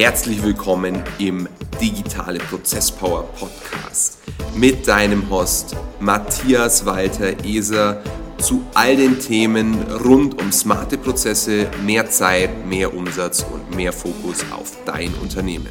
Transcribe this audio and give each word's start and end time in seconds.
Herzlich 0.00 0.40
willkommen 0.44 1.02
im 1.18 1.48
Digitale 1.80 2.38
Prozesspower 2.38 3.24
Podcast 3.32 4.20
mit 4.54 4.86
deinem 4.86 5.28
Host 5.28 5.74
Matthias 5.98 6.86
Walter 6.86 7.44
Eser 7.44 8.00
zu 8.38 8.64
all 8.74 8.94
den 8.94 9.18
Themen 9.18 9.74
rund 9.90 10.40
um 10.40 10.52
smarte 10.52 10.98
Prozesse, 10.98 11.68
mehr 11.84 12.08
Zeit, 12.08 12.64
mehr 12.64 12.94
Umsatz 12.94 13.42
und 13.42 13.74
mehr 13.74 13.92
Fokus 13.92 14.44
auf 14.52 14.72
dein 14.84 15.12
Unternehmen. 15.14 15.66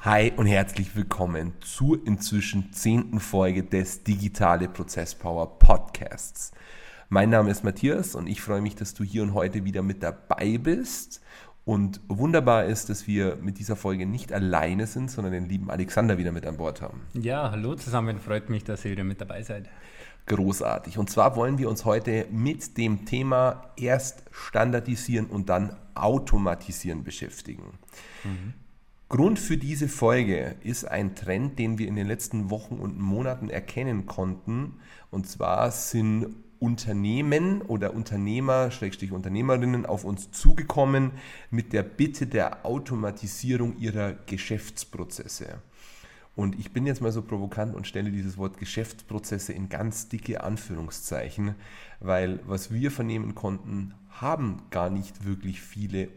Hi 0.00 0.32
und 0.34 0.46
herzlich 0.46 0.96
willkommen 0.96 1.52
zur 1.60 1.98
inzwischen 2.06 2.72
zehnten 2.72 3.20
Folge 3.20 3.62
des 3.62 4.02
Digitale 4.02 4.68
Prozesspower 4.68 5.58
Podcasts. 5.58 6.52
Mein 7.12 7.28
Name 7.28 7.50
ist 7.50 7.62
Matthias 7.62 8.14
und 8.14 8.26
ich 8.26 8.40
freue 8.40 8.62
mich, 8.62 8.74
dass 8.74 8.94
du 8.94 9.04
hier 9.04 9.22
und 9.22 9.34
heute 9.34 9.66
wieder 9.66 9.82
mit 9.82 10.02
dabei 10.02 10.56
bist. 10.56 11.20
Und 11.66 12.00
wunderbar 12.08 12.64
ist, 12.64 12.88
dass 12.88 13.06
wir 13.06 13.36
mit 13.36 13.58
dieser 13.58 13.76
Folge 13.76 14.06
nicht 14.06 14.32
alleine 14.32 14.86
sind, 14.86 15.10
sondern 15.10 15.34
den 15.34 15.46
lieben 15.46 15.70
Alexander 15.70 16.16
wieder 16.16 16.32
mit 16.32 16.46
an 16.46 16.56
Bord 16.56 16.80
haben. 16.80 17.02
Ja, 17.12 17.50
hallo 17.50 17.74
zusammen, 17.74 18.18
freut 18.18 18.48
mich, 18.48 18.64
dass 18.64 18.86
ihr 18.86 18.92
wieder 18.92 19.04
mit 19.04 19.20
dabei 19.20 19.42
seid. 19.42 19.68
Großartig. 20.24 20.96
Und 20.96 21.10
zwar 21.10 21.36
wollen 21.36 21.58
wir 21.58 21.68
uns 21.68 21.84
heute 21.84 22.24
mit 22.30 22.78
dem 22.78 23.04
Thema 23.04 23.74
erst 23.76 24.22
standardisieren 24.30 25.26
und 25.26 25.50
dann 25.50 25.76
automatisieren 25.94 27.04
beschäftigen. 27.04 27.74
Mhm. 28.24 28.54
Grund 29.10 29.38
für 29.38 29.58
diese 29.58 29.88
Folge 29.88 30.56
ist 30.62 30.86
ein 30.86 31.14
Trend, 31.14 31.58
den 31.58 31.76
wir 31.76 31.88
in 31.88 31.96
den 31.96 32.06
letzten 32.06 32.48
Wochen 32.48 32.76
und 32.76 32.98
Monaten 32.98 33.50
erkennen 33.50 34.06
konnten. 34.06 34.78
Und 35.10 35.28
zwar 35.28 35.70
sind 35.70 36.36
Unternehmen 36.62 37.60
oder 37.62 37.92
Unternehmer, 37.92 38.70
Schrägstrich 38.70 39.10
Unternehmerinnen 39.10 39.84
auf 39.84 40.04
uns 40.04 40.30
zugekommen 40.30 41.10
mit 41.50 41.72
der 41.72 41.82
Bitte 41.82 42.28
der 42.28 42.64
Automatisierung 42.64 43.76
ihrer 43.78 44.12
Geschäftsprozesse. 44.26 45.58
Und 46.36 46.56
ich 46.60 46.72
bin 46.72 46.86
jetzt 46.86 47.02
mal 47.02 47.10
so 47.10 47.20
provokant 47.20 47.74
und 47.74 47.88
stelle 47.88 48.12
dieses 48.12 48.38
Wort 48.38 48.58
Geschäftsprozesse 48.58 49.52
in 49.52 49.70
ganz 49.70 50.08
dicke 50.08 50.44
Anführungszeichen, 50.44 51.56
weil 51.98 52.38
was 52.46 52.72
wir 52.72 52.92
vernehmen 52.92 53.34
konnten, 53.34 53.94
haben 54.08 54.62
gar 54.70 54.88
nicht 54.88 55.24
wirklich 55.24 55.60
viele 55.60 56.10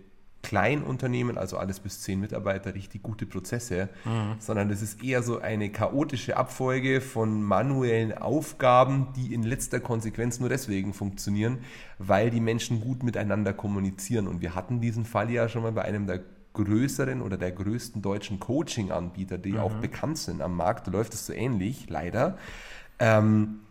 Kleinunternehmen, 0.46 1.40
also 1.40 1.58
alles 1.58 1.80
bis 1.80 2.02
zehn 2.02 2.20
Mitarbeiter, 2.20 2.76
richtig 2.76 3.02
gute 3.02 3.26
Prozesse, 3.26 3.90
mhm. 4.06 4.36
sondern 4.38 4.70
es 4.70 4.84
ist 4.84 5.04
eher 5.04 5.24
so 5.24 5.42
eine 5.42 5.72
chaotische 5.72 6.38
Abfolge 6.38 7.02
von 7.02 7.42
manuellen 7.42 8.16
Aufgaben, 8.16 9.08
die 9.16 9.34
in 9.34 9.42
letzter 9.42 9.80
Konsequenz 9.80 10.40
nur 10.40 10.50
deswegen 10.50 10.94
funktionieren, 10.94 11.58
weil 11.98 12.30
die 12.30 12.42
Menschen 12.42 12.80
gut 12.80 13.02
miteinander 13.02 13.54
kommunizieren. 13.54 14.28
Und 14.28 14.42
wir 14.42 14.54
hatten 14.54 14.82
diesen 14.82 15.04
Fall 15.04 15.32
ja 15.32 15.50
schon 15.50 15.64
mal 15.64 15.72
bei 15.72 15.82
einem 15.82 16.06
der 16.06 16.22
größeren 16.54 17.24
oder 17.24 17.38
der 17.38 17.52
größten 17.52 18.04
deutschen 18.04 18.40
Coaching-Anbieter, 18.40 19.40
die 19.40 19.54
mhm. 19.54 19.60
auch 19.60 19.74
bekannt 19.74 20.20
sind 20.20 20.44
am 20.44 20.56
Markt, 20.56 20.86
da 20.86 20.92
läuft 20.92 21.16
es 21.16 21.26
so 21.26 21.34
ähnlich, 21.34 21.90
leider. 21.90 22.38
Ähm, 23.00 23.62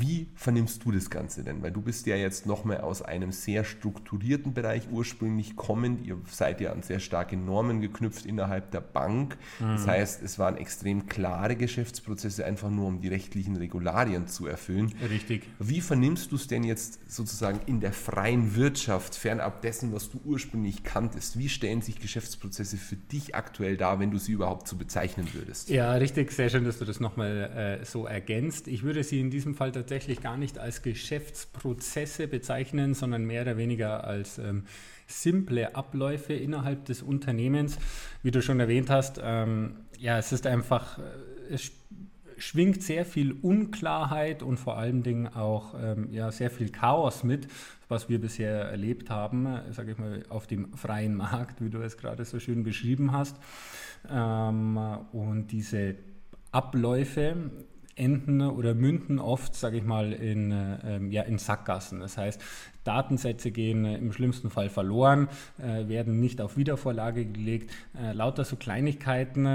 wie 0.00 0.28
vernimmst 0.34 0.84
du 0.84 0.92
das 0.92 1.10
Ganze 1.10 1.42
denn? 1.42 1.62
Weil 1.62 1.72
du 1.72 1.80
bist 1.80 2.06
ja 2.06 2.14
jetzt 2.14 2.46
nochmal 2.46 2.80
aus 2.82 3.02
einem 3.02 3.32
sehr 3.32 3.64
strukturierten 3.64 4.54
Bereich 4.54 4.88
ursprünglich 4.90 5.56
kommend. 5.56 6.06
Ihr 6.06 6.18
seid 6.30 6.60
ja 6.60 6.72
an 6.72 6.82
sehr 6.82 7.00
starke 7.00 7.36
Normen 7.36 7.80
geknüpft 7.80 8.24
innerhalb 8.24 8.70
der 8.70 8.80
Bank. 8.80 9.36
Mhm. 9.58 9.72
Das 9.72 9.86
heißt, 9.86 10.22
es 10.22 10.38
waren 10.38 10.56
extrem 10.56 11.06
klare 11.06 11.56
Geschäftsprozesse, 11.56 12.44
einfach 12.44 12.70
nur 12.70 12.86
um 12.86 13.00
die 13.00 13.08
rechtlichen 13.08 13.56
Regularien 13.56 14.28
zu 14.28 14.46
erfüllen. 14.46 14.94
Richtig. 15.10 15.48
Wie 15.58 15.80
vernimmst 15.80 16.30
du 16.30 16.36
es 16.36 16.46
denn 16.46 16.62
jetzt 16.62 17.10
sozusagen 17.10 17.60
in 17.66 17.80
der 17.80 17.92
freien 17.92 18.54
Wirtschaft, 18.54 19.16
fernab 19.16 19.62
dessen, 19.62 19.92
was 19.92 20.10
du 20.10 20.20
ursprünglich 20.24 20.84
kanntest? 20.84 21.38
Wie 21.38 21.48
stellen 21.48 21.82
sich 21.82 21.98
Geschäftsprozesse 21.98 22.76
für 22.76 22.96
dich 22.96 23.34
aktuell 23.34 23.76
dar, 23.76 23.98
wenn 23.98 24.12
du 24.12 24.18
sie 24.18 24.32
überhaupt 24.32 24.68
so 24.68 24.76
bezeichnen 24.76 25.26
würdest? 25.32 25.70
Ja, 25.70 25.92
richtig. 25.94 26.30
Sehr 26.30 26.50
schön, 26.50 26.64
dass 26.64 26.78
du 26.78 26.84
das 26.84 27.00
nochmal 27.00 27.80
äh, 27.80 27.84
so 27.84 28.06
ergänzt. 28.06 28.68
Ich 28.68 28.84
würde 28.84 29.02
sie 29.02 29.20
in 29.20 29.30
diesem 29.30 29.54
Fall 29.54 29.72
tatsächlich 29.72 29.87
gar 30.22 30.36
nicht 30.36 30.58
als 30.58 30.82
Geschäftsprozesse 30.82 32.28
bezeichnen, 32.28 32.94
sondern 32.94 33.24
mehr 33.24 33.42
oder 33.42 33.56
weniger 33.56 34.04
als 34.04 34.38
ähm, 34.38 34.64
simple 35.06 35.74
Abläufe 35.74 36.34
innerhalb 36.34 36.84
des 36.84 37.02
Unternehmens. 37.02 37.78
Wie 38.22 38.30
du 38.30 38.42
schon 38.42 38.60
erwähnt 38.60 38.90
hast, 38.90 39.20
ähm, 39.22 39.76
ja, 39.98 40.18
es 40.18 40.32
ist 40.32 40.46
einfach, 40.46 40.98
äh, 40.98 41.02
es 41.54 41.72
schwingt 42.36 42.82
sehr 42.82 43.04
viel 43.04 43.32
Unklarheit 43.32 44.42
und 44.42 44.58
vor 44.58 44.78
allen 44.78 45.02
Dingen 45.02 45.26
auch 45.26 45.74
ähm, 45.80 46.08
ja, 46.12 46.30
sehr 46.30 46.50
viel 46.50 46.70
Chaos 46.70 47.24
mit, 47.24 47.48
was 47.88 48.08
wir 48.08 48.20
bisher 48.20 48.62
erlebt 48.64 49.10
haben, 49.10 49.48
sage 49.70 49.92
ich 49.92 49.98
mal, 49.98 50.22
auf 50.28 50.46
dem 50.46 50.76
freien 50.76 51.16
Markt, 51.16 51.60
wie 51.60 51.70
du 51.70 51.80
es 51.80 51.96
gerade 51.96 52.24
so 52.24 52.38
schön 52.38 52.62
beschrieben 52.62 53.12
hast. 53.12 53.36
Ähm, 54.08 54.78
und 55.12 55.48
diese 55.50 55.96
Abläufe 56.52 57.50
enden 57.98 58.40
oder 58.42 58.74
münden 58.74 59.18
oft, 59.18 59.54
sage 59.54 59.78
ich 59.78 59.84
mal, 59.84 60.12
in, 60.12 60.52
äh, 60.52 61.00
ja, 61.10 61.22
in 61.22 61.38
Sackgassen. 61.38 62.00
Das 62.00 62.16
heißt, 62.16 62.40
Datensätze 62.88 63.50
gehen 63.50 63.84
äh, 63.84 63.98
im 63.98 64.12
schlimmsten 64.12 64.48
Fall 64.48 64.70
verloren, 64.70 65.28
äh, 65.58 65.88
werden 65.88 66.20
nicht 66.20 66.40
auf 66.40 66.56
Wiedervorlage 66.56 67.26
gelegt. 67.26 67.70
Äh, 67.94 68.12
lauter 68.12 68.44
so 68.44 68.56
Kleinigkeiten 68.56 69.46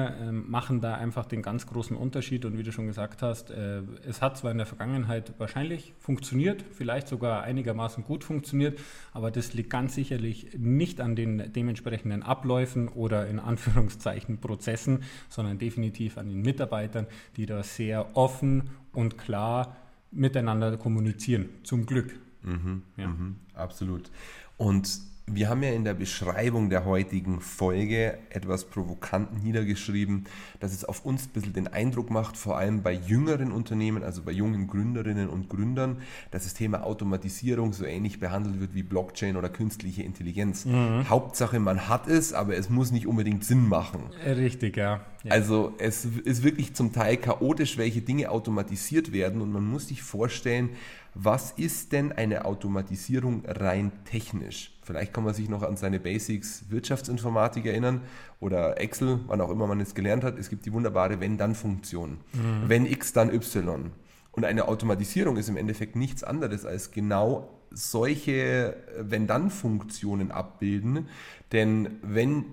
machen 0.47 0.81
da 0.81 0.93
einfach 0.95 1.25
den 1.25 1.41
ganz 1.41 1.65
großen 1.65 1.97
Unterschied. 1.97 2.45
Und 2.45 2.57
wie 2.57 2.63
du 2.63 2.71
schon 2.71 2.85
gesagt 2.87 3.21
hast, 3.21 3.49
es 3.49 4.21
hat 4.21 4.37
zwar 4.37 4.51
in 4.51 4.57
der 4.57 4.67
Vergangenheit 4.67 5.33
wahrscheinlich 5.37 5.93
funktioniert, 5.97 6.63
vielleicht 6.71 7.07
sogar 7.07 7.43
einigermaßen 7.43 8.03
gut 8.03 8.23
funktioniert, 8.23 8.79
aber 9.13 9.31
das 9.31 9.53
liegt 9.53 9.69
ganz 9.69 9.95
sicherlich 9.95 10.57
nicht 10.57 11.01
an 11.01 11.15
den 11.15 11.51
dementsprechenden 11.53 12.23
Abläufen 12.23 12.87
oder 12.87 13.27
in 13.27 13.39
Anführungszeichen 13.39 14.39
Prozessen, 14.39 15.03
sondern 15.29 15.57
definitiv 15.57 16.17
an 16.17 16.27
den 16.27 16.41
Mitarbeitern, 16.41 17.07
die 17.37 17.45
da 17.45 17.63
sehr 17.63 18.15
offen 18.15 18.69
und 18.91 19.17
klar 19.17 19.75
miteinander 20.11 20.77
kommunizieren. 20.77 21.49
Zum 21.63 21.85
Glück. 21.85 22.13
Mhm, 22.43 22.83
ja. 22.97 23.07
mhm, 23.07 23.35
absolut. 23.55 24.11
Und 24.57 24.89
wir 25.25 25.49
haben 25.49 25.63
ja 25.63 25.71
in 25.71 25.85
der 25.85 25.93
Beschreibung 25.93 26.69
der 26.69 26.85
heutigen 26.85 27.39
Folge 27.39 28.17
etwas 28.29 28.65
provokant 28.65 29.41
niedergeschrieben, 29.41 30.25
dass 30.59 30.73
es 30.73 30.83
auf 30.83 31.05
uns 31.05 31.27
ein 31.27 31.29
bisschen 31.29 31.53
den 31.53 31.67
Eindruck 31.67 32.09
macht, 32.09 32.35
vor 32.35 32.57
allem 32.57 32.83
bei 32.83 32.91
jüngeren 32.91 33.51
Unternehmen, 33.51 34.03
also 34.03 34.21
bei 34.21 34.31
jungen 34.31 34.67
Gründerinnen 34.67 35.29
und 35.29 35.49
Gründern, 35.49 36.01
dass 36.31 36.43
das 36.43 36.53
Thema 36.53 36.83
Automatisierung 36.83 37.71
so 37.71 37.85
ähnlich 37.85 38.19
behandelt 38.19 38.59
wird 38.59 38.75
wie 38.75 38.83
Blockchain 38.83 39.37
oder 39.37 39.47
künstliche 39.47 40.03
Intelligenz. 40.03 40.65
Mhm. 40.65 41.09
Hauptsache, 41.09 41.59
man 41.59 41.87
hat 41.87 42.07
es, 42.07 42.33
aber 42.33 42.57
es 42.57 42.69
muss 42.69 42.91
nicht 42.91 43.07
unbedingt 43.07 43.45
Sinn 43.45 43.67
machen. 43.67 44.01
Richtig, 44.25 44.75
ja. 44.75 45.01
ja. 45.23 45.31
Also 45.31 45.73
es 45.77 46.03
ist 46.03 46.43
wirklich 46.43 46.73
zum 46.73 46.91
Teil 46.91 47.15
chaotisch, 47.15 47.77
welche 47.77 48.01
Dinge 48.01 48.29
automatisiert 48.29 49.13
werden 49.13 49.41
und 49.41 49.53
man 49.53 49.65
muss 49.65 49.87
sich 49.87 50.03
vorstellen, 50.03 50.71
was 51.15 51.51
ist 51.51 51.91
denn 51.91 52.11
eine 52.11 52.45
Automatisierung 52.45 53.43
rein 53.45 53.91
technisch? 54.05 54.77
Vielleicht 54.81 55.13
kann 55.13 55.23
man 55.23 55.33
sich 55.33 55.49
noch 55.49 55.63
an 55.63 55.77
seine 55.77 55.99
Basics 55.99 56.65
Wirtschaftsinformatik 56.69 57.65
erinnern 57.65 58.01
oder 58.39 58.79
Excel, 58.79 59.19
wann 59.27 59.41
auch 59.41 59.49
immer 59.49 59.67
man 59.67 59.79
es 59.79 59.95
gelernt 59.95 60.23
hat. 60.23 60.37
Es 60.37 60.49
gibt 60.49 60.65
die 60.65 60.73
wunderbare 60.73 61.19
Wenn-Dann-Funktion. 61.19 62.17
Mhm. 62.33 62.63
Wenn 62.67 62.85
X, 62.85 63.13
dann 63.13 63.33
Y. 63.33 63.91
Und 64.31 64.45
eine 64.45 64.67
Automatisierung 64.67 65.37
ist 65.37 65.49
im 65.49 65.57
Endeffekt 65.57 65.95
nichts 65.95 66.23
anderes 66.23 66.65
als 66.65 66.91
genau 66.91 67.49
solche 67.69 68.75
Wenn-Dann-Funktionen 68.99 70.31
abbilden. 70.31 71.07
Denn 71.51 71.99
wenn 72.01 72.45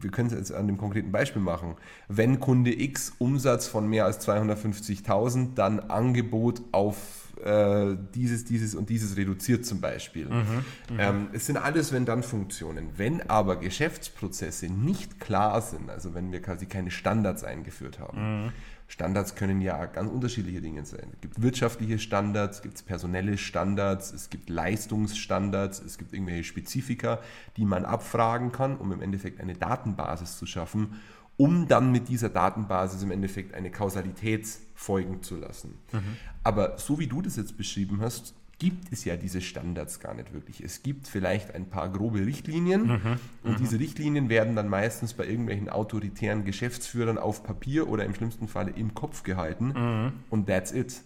wir 0.00 0.10
können 0.10 0.28
es 0.28 0.34
jetzt 0.34 0.52
an 0.52 0.66
dem 0.66 0.78
konkreten 0.78 1.10
Beispiel 1.10 1.42
machen. 1.42 1.74
Wenn 2.08 2.38
Kunde 2.38 2.72
X 2.80 3.14
Umsatz 3.18 3.66
von 3.66 3.88
mehr 3.88 4.04
als 4.04 4.26
250.000, 4.28 5.54
dann 5.54 5.80
Angebot 5.80 6.62
auf 6.70 7.27
äh, 7.44 7.96
dieses, 8.14 8.44
dieses 8.44 8.74
und 8.74 8.88
dieses 8.88 9.16
reduziert 9.16 9.66
zum 9.66 9.80
Beispiel. 9.80 10.26
Mhm, 10.26 10.64
mhm, 10.90 10.98
ähm, 10.98 11.28
es 11.32 11.46
sind 11.46 11.56
alles 11.56 11.92
Wenn-Dann-Funktionen. 11.92 12.90
Wenn 12.96 13.28
aber 13.28 13.56
Geschäftsprozesse 13.56 14.66
nicht 14.66 15.20
klar 15.20 15.60
sind, 15.60 15.90
also 15.90 16.14
wenn 16.14 16.32
wir 16.32 16.42
quasi 16.42 16.66
keine 16.66 16.90
Standards 16.90 17.44
eingeführt 17.44 17.98
haben, 17.98 18.44
mhm. 18.44 18.52
Standards 18.90 19.34
können 19.34 19.60
ja 19.60 19.84
ganz 19.84 20.10
unterschiedliche 20.10 20.62
Dinge 20.62 20.84
sein. 20.86 21.10
Es 21.12 21.20
gibt 21.20 21.42
wirtschaftliche 21.42 21.98
Standards, 21.98 22.56
es 22.56 22.62
gibt 22.62 22.86
personelle 22.86 23.36
Standards, 23.36 24.12
es 24.12 24.30
gibt 24.30 24.48
Leistungsstandards, 24.48 25.82
es 25.82 25.98
gibt 25.98 26.14
irgendwelche 26.14 26.44
Spezifika, 26.44 27.20
die 27.58 27.66
man 27.66 27.84
abfragen 27.84 28.50
kann, 28.50 28.78
um 28.78 28.90
im 28.92 29.02
Endeffekt 29.02 29.40
eine 29.40 29.54
Datenbasis 29.54 30.38
zu 30.38 30.46
schaffen, 30.46 30.98
um 31.38 31.68
dann 31.68 31.90
mit 31.92 32.08
dieser 32.08 32.28
Datenbasis 32.28 33.02
im 33.02 33.10
Endeffekt 33.10 33.54
eine 33.54 33.70
Kausalität 33.70 34.46
folgen 34.74 35.22
zu 35.22 35.36
lassen. 35.36 35.78
Mhm. 35.92 36.16
Aber 36.44 36.76
so 36.78 36.98
wie 36.98 37.06
du 37.06 37.22
das 37.22 37.36
jetzt 37.36 37.56
beschrieben 37.56 38.00
hast, 38.02 38.34
gibt 38.58 38.92
es 38.92 39.04
ja 39.04 39.16
diese 39.16 39.40
Standards 39.40 40.00
gar 40.00 40.14
nicht 40.14 40.32
wirklich. 40.34 40.60
Es 40.60 40.82
gibt 40.82 41.06
vielleicht 41.06 41.54
ein 41.54 41.70
paar 41.70 41.90
grobe 41.90 42.26
Richtlinien 42.26 42.86
mhm. 42.86 43.18
und 43.44 43.52
mhm. 43.52 43.56
diese 43.56 43.78
Richtlinien 43.78 44.28
werden 44.28 44.56
dann 44.56 44.68
meistens 44.68 45.14
bei 45.14 45.26
irgendwelchen 45.26 45.68
autoritären 45.68 46.44
Geschäftsführern 46.44 47.18
auf 47.18 47.44
Papier 47.44 47.88
oder 47.88 48.04
im 48.04 48.14
schlimmsten 48.14 48.48
Falle 48.48 48.72
im 48.72 48.94
Kopf 48.94 49.22
gehalten 49.22 49.68
mhm. 49.76 50.12
und 50.30 50.48
that's 50.48 50.72
it. 50.72 51.02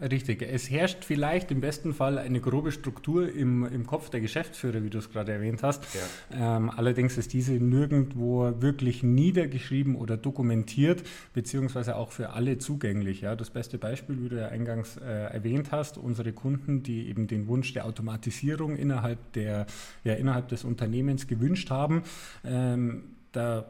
Richtig. 0.00 0.42
Es 0.42 0.70
herrscht 0.70 1.04
vielleicht 1.04 1.50
im 1.50 1.60
besten 1.60 1.94
Fall 1.94 2.18
eine 2.18 2.40
grobe 2.40 2.72
Struktur 2.72 3.30
im, 3.32 3.64
im 3.64 3.86
Kopf 3.86 4.10
der 4.10 4.20
Geschäftsführer, 4.20 4.82
wie 4.82 4.90
du 4.90 4.98
es 4.98 5.10
gerade 5.10 5.32
erwähnt 5.32 5.62
hast. 5.62 5.84
Ja. 5.94 6.56
Ähm, 6.56 6.70
allerdings 6.70 7.18
ist 7.18 7.32
diese 7.32 7.52
nirgendwo 7.52 8.60
wirklich 8.60 9.02
niedergeschrieben 9.02 9.94
oder 9.94 10.16
dokumentiert, 10.16 11.02
beziehungsweise 11.34 11.96
auch 11.96 12.10
für 12.10 12.30
alle 12.30 12.58
zugänglich. 12.58 13.20
Ja. 13.20 13.36
Das 13.36 13.50
beste 13.50 13.78
Beispiel, 13.78 14.20
wie 14.22 14.28
du 14.30 14.40
ja 14.40 14.48
eingangs 14.48 14.96
äh, 14.96 15.02
erwähnt 15.02 15.72
hast, 15.72 15.98
unsere 15.98 16.32
Kunden, 16.32 16.82
die 16.82 17.08
eben 17.08 17.26
den 17.26 17.46
Wunsch 17.46 17.72
der 17.72 17.84
Automatisierung 17.84 18.76
innerhalb, 18.76 19.32
der, 19.34 19.66
ja, 20.04 20.14
innerhalb 20.14 20.48
des 20.48 20.64
Unternehmens 20.64 21.26
gewünscht 21.26 21.70
haben. 21.70 22.02
Ähm, 22.44 23.04
da 23.30 23.66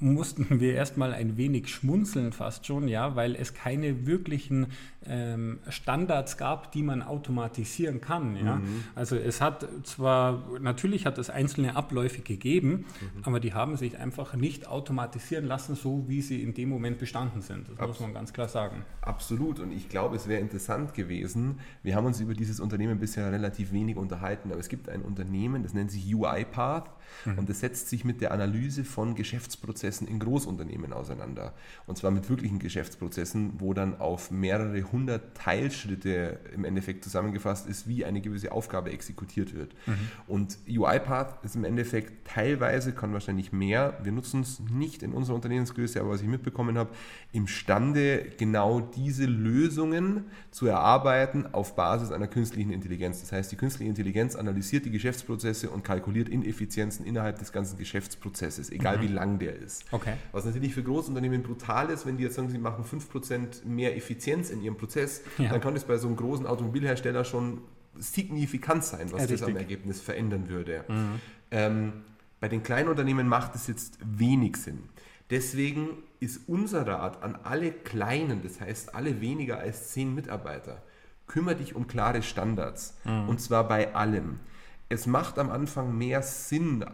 mussten 0.00 0.60
wir 0.60 0.74
erstmal 0.74 1.12
ein 1.12 1.36
wenig 1.36 1.68
schmunzeln 1.68 2.32
fast 2.32 2.66
schon, 2.66 2.88
ja, 2.88 3.16
weil 3.16 3.36
es 3.36 3.52
keine 3.52 4.06
wirklichen 4.06 4.68
ähm, 5.06 5.58
Standards 5.68 6.38
gab, 6.38 6.72
die 6.72 6.82
man 6.82 7.02
automatisieren 7.02 8.00
kann. 8.00 8.34
Ja. 8.36 8.56
Mhm. 8.56 8.84
Also 8.94 9.16
es 9.16 9.40
hat 9.42 9.66
zwar, 9.84 10.42
natürlich 10.60 11.04
hat 11.04 11.18
es 11.18 11.28
einzelne 11.28 11.76
Abläufe 11.76 12.22
gegeben, 12.22 12.70
mhm. 12.70 12.84
aber 13.24 13.40
die 13.40 13.52
haben 13.52 13.76
sich 13.76 13.98
einfach 13.98 14.34
nicht 14.34 14.68
automatisieren 14.68 15.44
lassen, 15.44 15.74
so 15.74 16.04
wie 16.08 16.22
sie 16.22 16.42
in 16.42 16.54
dem 16.54 16.70
Moment 16.70 16.98
bestanden 16.98 17.42
sind. 17.42 17.68
Das 17.68 17.78
Abs 17.78 17.88
muss 17.88 18.00
man 18.00 18.14
ganz 18.14 18.32
klar 18.32 18.48
sagen. 18.48 18.82
Absolut. 19.02 19.60
Und 19.60 19.70
ich 19.70 19.88
glaube, 19.88 20.16
es 20.16 20.28
wäre 20.28 20.40
interessant 20.40 20.94
gewesen. 20.94 21.60
Wir 21.82 21.94
haben 21.94 22.06
uns 22.06 22.20
über 22.20 22.32
dieses 22.32 22.58
Unternehmen 22.58 22.98
bisher 22.98 23.30
relativ 23.30 23.72
wenig 23.72 23.96
unterhalten, 23.96 24.50
aber 24.50 24.60
es 24.60 24.68
gibt 24.68 24.88
ein 24.88 25.02
Unternehmen, 25.02 25.62
das 25.62 25.74
nennt 25.74 25.90
sich 25.90 26.14
UiPath 26.14 26.90
mhm. 27.26 27.38
und 27.38 27.48
das 27.50 27.60
setzt 27.60 27.88
sich 27.88 28.04
mit 28.04 28.22
der 28.22 28.32
Analyse 28.32 28.84
von 28.84 29.14
Geschäftsprozessen 29.14 29.89
Geschäftsprozessen 29.90 30.08
in 30.08 30.18
Großunternehmen 30.18 30.92
auseinander. 30.92 31.52
Und 31.86 31.98
zwar 31.98 32.10
mit 32.10 32.28
wirklichen 32.28 32.58
Geschäftsprozessen, 32.58 33.54
wo 33.58 33.74
dann 33.74 34.00
auf 34.00 34.30
mehrere 34.30 34.82
hundert 34.92 35.36
Teilschritte 35.36 36.38
im 36.54 36.64
Endeffekt 36.64 37.04
zusammengefasst 37.04 37.66
ist, 37.68 37.88
wie 37.88 38.04
eine 38.04 38.20
gewisse 38.20 38.52
Aufgabe 38.52 38.90
exekutiert 38.90 39.54
wird. 39.54 39.74
Mhm. 39.86 39.94
Und 40.26 40.58
UiPath 40.68 41.44
ist 41.44 41.56
im 41.56 41.64
Endeffekt 41.64 42.26
teilweise, 42.26 42.92
kann 42.92 43.12
wahrscheinlich 43.12 43.52
mehr, 43.52 43.98
wir 44.02 44.12
nutzen 44.12 44.42
es 44.42 44.60
nicht 44.60 45.02
in 45.02 45.12
unserer 45.12 45.36
Unternehmensgröße, 45.36 46.00
aber 46.00 46.10
was 46.10 46.22
ich 46.22 46.28
mitbekommen 46.28 46.78
habe, 46.78 46.90
imstande 47.32 48.30
genau 48.38 48.80
diese 48.80 49.26
Lösungen 49.26 50.24
zu 50.50 50.66
erarbeiten 50.66 51.46
auf 51.52 51.74
Basis 51.74 52.12
einer 52.12 52.28
künstlichen 52.28 52.70
Intelligenz. 52.70 53.20
Das 53.20 53.32
heißt, 53.32 53.50
die 53.52 53.56
künstliche 53.56 53.88
Intelligenz 53.88 54.36
analysiert 54.36 54.84
die 54.84 54.90
Geschäftsprozesse 54.90 55.70
und 55.70 55.84
kalkuliert 55.84 56.28
Ineffizienzen 56.28 57.04
innerhalb 57.04 57.38
des 57.38 57.52
ganzen 57.52 57.78
Geschäftsprozesses, 57.78 58.70
egal 58.70 58.98
mhm. 58.98 59.02
wie 59.02 59.08
lang 59.08 59.38
der 59.38 59.56
ist. 59.56 59.79
Okay. 59.90 60.14
Was 60.32 60.44
natürlich 60.44 60.74
für 60.74 60.82
Großunternehmen 60.82 61.42
brutal 61.42 61.90
ist, 61.90 62.06
wenn 62.06 62.16
die 62.16 62.24
jetzt 62.24 62.36
sagen, 62.36 62.48
sie 62.48 62.58
machen 62.58 62.84
5% 62.84 63.66
mehr 63.66 63.96
Effizienz 63.96 64.50
in 64.50 64.62
ihrem 64.62 64.76
Prozess, 64.76 65.22
ja. 65.38 65.50
dann 65.50 65.60
kann 65.60 65.74
das 65.74 65.84
bei 65.84 65.96
so 65.98 66.06
einem 66.06 66.16
großen 66.16 66.46
Automobilhersteller 66.46 67.24
schon 67.24 67.62
signifikant 67.96 68.84
sein, 68.84 69.10
was 69.12 69.22
ja, 69.22 69.26
das 69.26 69.42
am 69.42 69.56
Ergebnis 69.56 70.00
verändern 70.00 70.48
würde. 70.48 70.84
Mhm. 70.88 71.20
Ähm, 71.50 71.92
bei 72.38 72.48
den 72.48 72.62
kleinen 72.62 72.88
Unternehmen 72.88 73.28
macht 73.28 73.54
es 73.54 73.66
jetzt 73.66 73.98
wenig 74.02 74.56
Sinn. 74.56 74.88
Deswegen 75.28 76.02
ist 76.18 76.48
unser 76.48 76.86
Rat 76.86 77.22
an 77.22 77.36
alle 77.44 77.70
Kleinen, 77.70 78.42
das 78.42 78.60
heißt 78.60 78.94
alle 78.94 79.20
weniger 79.20 79.58
als 79.58 79.90
10 79.90 80.14
Mitarbeiter, 80.14 80.82
kümmere 81.26 81.56
dich 81.56 81.74
um 81.74 81.86
klare 81.86 82.22
Standards. 82.22 82.96
Mhm. 83.04 83.28
Und 83.28 83.40
zwar 83.40 83.68
bei 83.68 83.94
allem. 83.94 84.40
Es 84.88 85.06
macht 85.06 85.38
am 85.38 85.50
Anfang 85.50 85.96
mehr 85.96 86.22
Sinn 86.22 86.84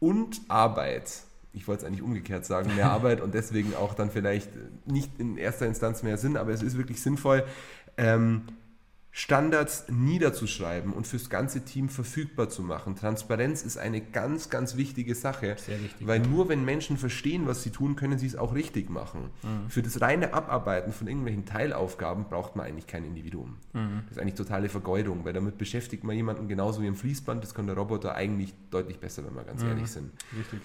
und 0.00 0.40
Arbeit, 0.48 1.24
ich 1.52 1.68
wollte 1.68 1.82
es 1.82 1.86
eigentlich 1.86 2.02
umgekehrt 2.02 2.44
sagen, 2.44 2.74
mehr 2.74 2.90
Arbeit 2.90 3.20
und 3.20 3.34
deswegen 3.34 3.74
auch 3.74 3.94
dann 3.94 4.10
vielleicht 4.10 4.50
nicht 4.86 5.18
in 5.18 5.36
erster 5.36 5.66
Instanz 5.66 6.02
mehr 6.02 6.18
Sinn, 6.18 6.36
aber 6.36 6.52
es 6.52 6.62
ist 6.62 6.76
wirklich 6.76 7.02
sinnvoll, 7.02 7.44
ähm, 7.96 8.42
Standards 9.14 9.84
niederzuschreiben 9.90 10.94
und 10.94 11.06
fürs 11.06 11.28
ganze 11.28 11.66
Team 11.66 11.90
verfügbar 11.90 12.48
zu 12.48 12.62
machen. 12.62 12.96
Transparenz 12.96 13.62
ist 13.62 13.76
eine 13.76 14.00
ganz, 14.00 14.48
ganz 14.48 14.78
wichtige 14.78 15.14
Sache, 15.14 15.54
wichtig, 15.68 16.06
weil 16.06 16.22
ja. 16.22 16.26
nur 16.26 16.48
wenn 16.48 16.64
Menschen 16.64 16.96
verstehen, 16.96 17.46
was 17.46 17.62
sie 17.62 17.68
tun, 17.68 17.94
können 17.94 18.18
sie 18.18 18.26
es 18.26 18.36
auch 18.36 18.54
richtig 18.54 18.88
machen. 18.88 19.28
Mhm. 19.42 19.68
Für 19.68 19.82
das 19.82 20.00
reine 20.00 20.32
Abarbeiten 20.32 20.92
von 20.92 21.08
irgendwelchen 21.08 21.44
Teilaufgaben 21.44 22.24
braucht 22.24 22.56
man 22.56 22.64
eigentlich 22.64 22.86
kein 22.86 23.04
Individuum. 23.04 23.58
Mhm. 23.74 24.04
Das 24.06 24.16
ist 24.16 24.18
eigentlich 24.18 24.34
totale 24.34 24.70
Vergeudung, 24.70 25.26
weil 25.26 25.34
damit 25.34 25.58
beschäftigt 25.58 26.04
man 26.04 26.16
jemanden 26.16 26.48
genauso 26.48 26.80
wie 26.80 26.86
im 26.86 26.96
Fließband. 26.96 27.44
Das 27.44 27.54
kann 27.54 27.66
der 27.66 27.76
Roboter 27.76 28.14
eigentlich 28.14 28.54
deutlich 28.70 28.98
besser, 28.98 29.26
wenn 29.26 29.34
wir 29.34 29.44
ganz 29.44 29.62
mhm. 29.62 29.68
ehrlich 29.68 29.88
sind. 29.88 30.10
Richtig. 30.38 30.62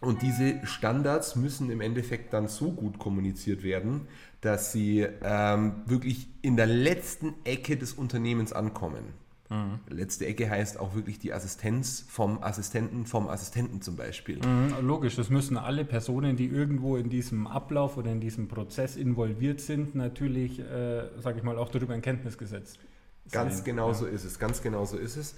Und 0.00 0.22
diese 0.22 0.66
Standards 0.66 1.34
müssen 1.36 1.70
im 1.70 1.80
Endeffekt 1.80 2.32
dann 2.32 2.48
so 2.48 2.72
gut 2.72 2.98
kommuniziert 2.98 3.62
werden, 3.62 4.02
dass 4.40 4.72
sie 4.72 5.06
ähm, 5.22 5.82
wirklich 5.86 6.28
in 6.42 6.56
der 6.56 6.66
letzten 6.66 7.34
Ecke 7.44 7.76
des 7.76 7.94
Unternehmens 7.94 8.52
ankommen. 8.52 9.14
Mhm. 9.50 9.80
Letzte 9.88 10.26
Ecke 10.26 10.48
heißt 10.48 10.78
auch 10.78 10.94
wirklich 10.94 11.18
die 11.18 11.32
Assistenz 11.32 12.04
vom 12.08 12.42
Assistenten 12.42 13.06
vom 13.06 13.28
Assistenten 13.28 13.82
zum 13.82 13.96
Beispiel. 13.96 14.38
Mhm, 14.38 14.86
logisch, 14.86 15.16
das 15.16 15.30
müssen 15.30 15.56
alle 15.56 15.84
Personen, 15.84 16.36
die 16.36 16.46
irgendwo 16.46 16.96
in 16.96 17.10
diesem 17.10 17.46
Ablauf 17.46 17.96
oder 17.96 18.10
in 18.10 18.20
diesem 18.20 18.48
Prozess 18.48 18.96
involviert 18.96 19.60
sind, 19.60 19.94
natürlich, 19.94 20.60
äh, 20.60 21.08
sage 21.20 21.38
ich 21.38 21.44
mal, 21.44 21.58
auch 21.58 21.68
darüber 21.68 21.94
in 21.94 22.02
Kenntnis 22.02 22.38
gesetzt. 22.38 22.78
Ganz 23.30 23.64
genau 23.64 23.88
ja. 23.88 23.94
so 23.94 24.06
ist 24.06 24.24
es, 24.24 24.38
ganz 24.38 24.62
genau 24.62 24.84
so 24.84 24.96
ist 24.96 25.16
es. 25.16 25.34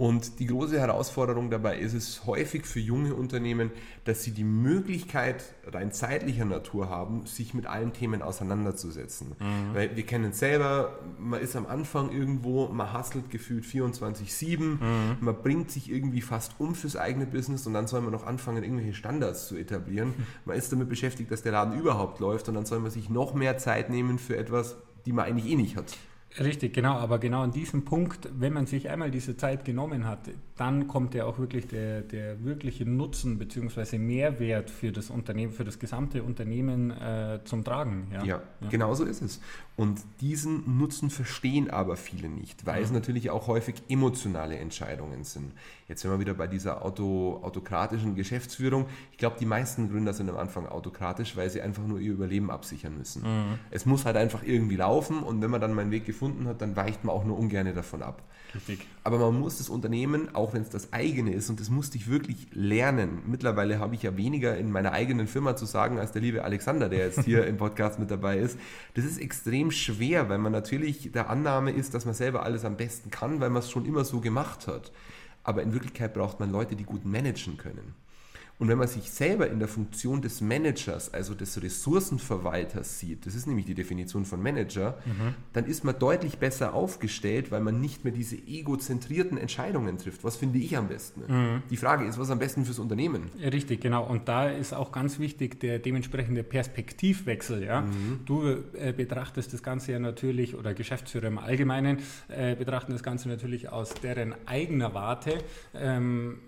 Und 0.00 0.38
die 0.38 0.46
große 0.46 0.80
Herausforderung 0.80 1.50
dabei 1.50 1.76
ist 1.78 1.92
es 1.92 2.24
häufig 2.24 2.64
für 2.64 2.80
junge 2.80 3.14
Unternehmen, 3.14 3.70
dass 4.04 4.22
sie 4.22 4.30
die 4.30 4.44
Möglichkeit 4.44 5.44
rein 5.66 5.92
zeitlicher 5.92 6.46
Natur 6.46 6.88
haben, 6.88 7.26
sich 7.26 7.52
mit 7.52 7.66
allen 7.66 7.92
Themen 7.92 8.22
auseinanderzusetzen. 8.22 9.36
Mhm. 9.38 9.74
Weil 9.74 9.96
wir 9.96 10.06
kennen 10.06 10.30
es 10.30 10.38
selber, 10.38 10.98
man 11.18 11.42
ist 11.42 11.54
am 11.54 11.66
Anfang 11.66 12.12
irgendwo, 12.12 12.68
man 12.68 12.94
hustelt 12.98 13.28
gefühlt 13.28 13.66
24-7, 13.66 14.58
mhm. 14.58 14.78
man 15.20 15.36
bringt 15.42 15.70
sich 15.70 15.90
irgendwie 15.90 16.22
fast 16.22 16.54
um 16.56 16.74
fürs 16.74 16.96
eigene 16.96 17.26
Business 17.26 17.66
und 17.66 17.74
dann 17.74 17.86
soll 17.86 18.00
man 18.00 18.12
noch 18.12 18.26
anfangen, 18.26 18.62
irgendwelche 18.62 18.94
Standards 18.94 19.48
zu 19.48 19.56
etablieren. 19.56 20.14
Mhm. 20.16 20.26
Man 20.46 20.56
ist 20.56 20.72
damit 20.72 20.88
beschäftigt, 20.88 21.30
dass 21.30 21.42
der 21.42 21.52
Laden 21.52 21.78
überhaupt 21.78 22.20
läuft 22.20 22.48
und 22.48 22.54
dann 22.54 22.64
soll 22.64 22.80
man 22.80 22.90
sich 22.90 23.10
noch 23.10 23.34
mehr 23.34 23.58
Zeit 23.58 23.90
nehmen 23.90 24.18
für 24.18 24.38
etwas, 24.38 24.76
die 25.04 25.12
man 25.12 25.26
eigentlich 25.26 25.52
eh 25.52 25.56
nicht 25.56 25.76
hat. 25.76 25.94
Richtig, 26.38 26.72
genau, 26.74 26.92
aber 26.92 27.18
genau 27.18 27.42
an 27.42 27.50
diesem 27.50 27.84
Punkt, 27.84 28.28
wenn 28.38 28.52
man 28.52 28.66
sich 28.66 28.88
einmal 28.88 29.10
diese 29.10 29.36
Zeit 29.36 29.64
genommen 29.64 30.06
hat, 30.06 30.20
dann 30.56 30.86
kommt 30.86 31.14
ja 31.14 31.24
auch 31.24 31.38
wirklich 31.38 31.66
der, 31.66 32.02
der 32.02 32.44
wirkliche 32.44 32.84
Nutzen 32.84 33.36
bzw. 33.36 33.98
Mehrwert 33.98 34.70
für 34.70 34.92
das 34.92 35.10
Unternehmen, 35.10 35.52
für 35.52 35.64
das 35.64 35.80
gesamte 35.80 36.22
Unternehmen 36.22 36.92
äh, 36.92 37.40
zum 37.44 37.64
Tragen. 37.64 38.08
Ja? 38.12 38.24
ja, 38.24 38.42
ja, 38.60 38.68
genau 38.68 38.94
so 38.94 39.04
ist 39.04 39.22
es. 39.22 39.40
Und 39.76 40.02
diesen 40.20 40.78
Nutzen 40.78 41.10
verstehen 41.10 41.68
aber 41.68 41.96
viele 41.96 42.28
nicht, 42.28 42.64
weil 42.64 42.78
ja. 42.78 42.84
es 42.84 42.92
natürlich 42.92 43.30
auch 43.30 43.48
häufig 43.48 43.76
emotionale 43.88 44.56
Entscheidungen 44.56 45.24
sind. 45.24 45.52
Jetzt 45.90 46.02
sind 46.02 46.12
wir 46.12 46.20
wieder 46.20 46.34
bei 46.34 46.46
dieser 46.46 46.84
Auto, 46.84 47.40
autokratischen 47.42 48.14
Geschäftsführung. 48.14 48.86
Ich 49.10 49.18
glaube, 49.18 49.38
die 49.40 49.44
meisten 49.44 49.90
Gründer 49.90 50.12
sind 50.12 50.30
am 50.30 50.36
Anfang 50.36 50.66
autokratisch, 50.66 51.36
weil 51.36 51.50
sie 51.50 51.62
einfach 51.62 51.84
nur 51.84 51.98
ihr 51.98 52.12
Überleben 52.12 52.48
absichern 52.48 52.96
müssen. 52.96 53.22
Mhm. 53.22 53.58
Es 53.72 53.86
muss 53.86 54.04
halt 54.04 54.16
einfach 54.16 54.44
irgendwie 54.44 54.76
laufen 54.76 55.20
und 55.24 55.42
wenn 55.42 55.50
man 55.50 55.60
dann 55.60 55.74
mal 55.74 55.82
einen 55.82 55.90
Weg 55.90 56.06
gefunden 56.06 56.46
hat, 56.46 56.62
dann 56.62 56.76
weicht 56.76 57.02
man 57.02 57.12
auch 57.12 57.24
nur 57.24 57.36
ungern 57.36 57.74
davon 57.74 58.04
ab. 58.04 58.22
Richtig. 58.54 58.86
Aber 59.02 59.18
man 59.18 59.40
muss 59.40 59.58
das 59.58 59.68
Unternehmen, 59.68 60.32
auch 60.32 60.54
wenn 60.54 60.62
es 60.62 60.70
das 60.70 60.92
eigene 60.92 61.34
ist, 61.34 61.50
und 61.50 61.58
das 61.58 61.70
musste 61.70 61.98
ich 61.98 62.08
wirklich 62.08 62.46
lernen. 62.52 63.22
Mittlerweile 63.26 63.80
habe 63.80 63.96
ich 63.96 64.04
ja 64.04 64.16
weniger 64.16 64.56
in 64.56 64.70
meiner 64.70 64.92
eigenen 64.92 65.26
Firma 65.26 65.56
zu 65.56 65.66
sagen 65.66 65.98
als 65.98 66.12
der 66.12 66.22
liebe 66.22 66.44
Alexander, 66.44 66.88
der 66.88 67.06
jetzt 67.06 67.24
hier 67.24 67.44
im 67.48 67.56
Podcast 67.56 67.98
mit 67.98 68.12
dabei 68.12 68.38
ist. 68.38 68.56
Das 68.94 69.04
ist 69.04 69.20
extrem 69.20 69.72
schwer, 69.72 70.28
weil 70.28 70.38
man 70.38 70.52
natürlich 70.52 71.10
der 71.10 71.30
Annahme 71.30 71.72
ist, 71.72 71.94
dass 71.94 72.04
man 72.04 72.14
selber 72.14 72.44
alles 72.44 72.64
am 72.64 72.76
besten 72.76 73.10
kann, 73.10 73.40
weil 73.40 73.50
man 73.50 73.60
es 73.60 73.70
schon 73.72 73.86
immer 73.86 74.04
so 74.04 74.20
gemacht 74.20 74.68
hat. 74.68 74.92
Aber 75.42 75.62
in 75.62 75.72
Wirklichkeit 75.72 76.14
braucht 76.14 76.40
man 76.40 76.52
Leute, 76.52 76.76
die 76.76 76.84
gut 76.84 77.04
managen 77.04 77.56
können. 77.56 77.94
Und 78.60 78.68
wenn 78.68 78.76
man 78.76 78.88
sich 78.88 79.10
selber 79.10 79.48
in 79.48 79.58
der 79.58 79.68
Funktion 79.68 80.20
des 80.20 80.42
Managers, 80.42 81.12
also 81.14 81.34
des 81.34 81.60
Ressourcenverwalters 81.62 83.00
sieht, 83.00 83.24
das 83.24 83.34
ist 83.34 83.46
nämlich 83.46 83.64
die 83.64 83.74
Definition 83.74 84.26
von 84.26 84.42
Manager, 84.42 84.98
mhm. 85.06 85.34
dann 85.54 85.64
ist 85.64 85.82
man 85.82 85.98
deutlich 85.98 86.36
besser 86.36 86.74
aufgestellt, 86.74 87.50
weil 87.50 87.62
man 87.62 87.80
nicht 87.80 88.04
mehr 88.04 88.12
diese 88.12 88.36
egozentrierten 88.36 89.38
Entscheidungen 89.38 89.96
trifft. 89.96 90.24
Was 90.24 90.36
finde 90.36 90.58
ich 90.58 90.76
am 90.76 90.88
besten? 90.88 91.22
Mhm. 91.26 91.62
Die 91.70 91.78
Frage 91.78 92.04
ist, 92.04 92.18
was 92.18 92.30
am 92.30 92.38
besten 92.38 92.66
fürs 92.66 92.78
Unternehmen? 92.78 93.30
Richtig, 93.40 93.80
genau. 93.80 94.04
Und 94.04 94.28
da 94.28 94.50
ist 94.50 94.74
auch 94.74 94.92
ganz 94.92 95.18
wichtig 95.18 95.58
der 95.60 95.78
dementsprechende 95.78 96.44
Perspektivwechsel. 96.44 97.64
Ja? 97.64 97.80
Mhm. 97.80 98.20
Du 98.26 98.42
äh, 98.74 98.92
betrachtest 98.92 99.54
das 99.54 99.62
Ganze 99.62 99.92
ja 99.92 99.98
natürlich, 99.98 100.54
oder 100.54 100.74
Geschäftsführer 100.74 101.28
im 101.28 101.38
Allgemeinen 101.38 102.00
äh, 102.28 102.54
betrachten 102.56 102.92
das 102.92 103.02
Ganze 103.02 103.30
natürlich 103.30 103.70
aus 103.70 103.94
deren 103.94 104.34
eigener 104.46 104.92
Warte. 104.92 105.38
Ähm, 105.72 106.40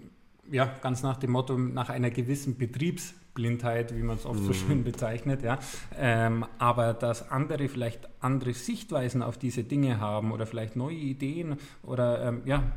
ja, 0.50 0.66
ganz 0.80 1.02
nach 1.02 1.16
dem 1.16 1.32
Motto, 1.32 1.56
nach 1.56 1.88
einer 1.88 2.11
gewissen 2.11 2.56
Betriebsblindheit, 2.56 3.96
wie 3.96 4.02
man 4.02 4.16
es 4.16 4.26
oft 4.26 4.40
mhm. 4.40 4.46
so 4.46 4.52
schön 4.52 4.84
bezeichnet, 4.84 5.42
ja. 5.42 5.58
Ähm, 5.96 6.44
aber 6.58 6.94
dass 6.94 7.30
andere 7.30 7.68
vielleicht 7.68 8.08
andere 8.20 8.52
Sichtweisen 8.52 9.22
auf 9.22 9.38
diese 9.38 9.64
Dinge 9.64 10.00
haben 10.00 10.32
oder 10.32 10.46
vielleicht 10.46 10.76
neue 10.76 10.96
Ideen 10.96 11.56
oder 11.82 12.26
ähm, 12.26 12.42
ja, 12.44 12.72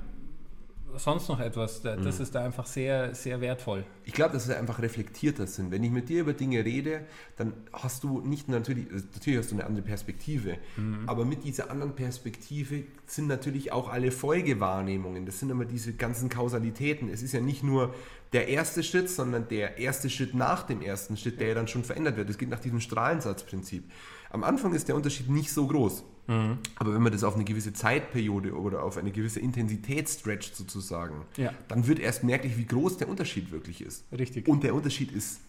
sonst 1.00 1.30
noch 1.30 1.40
etwas. 1.40 1.82
Das 1.82 2.00
mhm. 2.00 2.24
ist 2.24 2.36
da 2.36 2.44
einfach 2.44 2.66
sehr, 2.66 3.14
sehr 3.16 3.42
wertvoll. 3.42 3.86
Ich 4.04 4.14
glaube, 4.14 4.34
dass 4.34 4.48
wir 4.48 4.58
einfach 4.58 4.82
reflektierter 4.82 5.48
sind. 5.48 5.72
Wenn 5.72 5.84
ich 5.84 5.92
mit 5.92 6.10
dir 6.10 6.22
über 6.22 6.34
Dinge 6.34 6.64
rede, 6.64 7.06
dann 7.38 7.54
hast 7.74 8.04
du 8.04 8.22
nicht 8.22 8.50
natürlich, 8.50 8.92
also 8.92 9.06
natürlich 9.14 9.40
hast 9.40 9.52
du 9.52 9.56
eine 9.56 9.66
andere 9.66 9.86
Perspektive, 9.86 10.58
mhm. 10.78 11.04
aber 11.08 11.26
mit 11.26 11.44
dieser 11.44 11.72
anderen 11.72 11.96
Perspektive 11.96 12.84
sind 13.06 13.28
natürlich 13.28 13.72
auch 13.72 13.90
alle 13.90 14.12
Folgewahrnehmungen. 14.12 15.26
Das 15.26 15.40
sind 15.40 15.50
immer 15.50 15.66
diese 15.66 15.94
ganzen 15.94 16.30
Kausalitäten. 16.30 17.10
Es 17.10 17.24
ist 17.24 17.34
ja 17.34 17.42
nicht 17.42 17.64
nur 17.64 17.94
der 18.34 18.48
erste 18.48 18.84
Schritt, 18.84 19.10
sondern 19.10 19.48
der 19.48 19.78
erste 19.78 20.10
Schritt 20.10 20.34
nach 20.34 20.64
dem 20.64 20.82
ersten 20.82 21.16
Schritt, 21.18 21.40
der 21.40 21.50
ja 21.50 21.54
dann 21.54 21.68
schon 21.68 21.84
verändert 21.84 22.18
wird. 22.18 22.30
Das 22.30 22.38
geht 22.38 22.50
nach 22.50 22.60
diesem 22.60 22.82
Strahlensatzprinzip. 22.82 23.90
Am 24.30 24.44
Anfang 24.44 24.74
ist 24.74 24.88
der 24.88 24.96
Unterschied 24.96 25.30
nicht 25.30 25.52
so 25.52 25.68
groß. 25.68 26.04
Mhm. 26.28 26.58
Aber 26.76 26.94
wenn 26.94 27.02
man 27.02 27.12
das 27.12 27.24
auf 27.24 27.36
eine 27.36 27.44
gewisse 27.44 27.74
Zeitperiode 27.74 28.54
oder 28.58 28.84
auf 28.84 28.98
eine 28.98 29.12
gewisse 29.12 29.40
Intensität 29.40 30.10
stretcht 30.10 30.56
sozusagen, 30.56 31.22
ja. 31.38 31.54
dann 31.68 31.88
wird 31.88 32.00
erst 32.00 32.24
merklich, 32.24 32.58
wie 32.58 32.66
groß 32.66 32.98
der 32.98 33.10
Unterschied 33.10 33.52
wirklich 33.52 33.82
ist. 33.82 34.06
Richtig. 34.12 34.48
Und 34.48 34.64
der 34.64 34.74
Unterschied 34.74 35.12
ist 35.12 35.40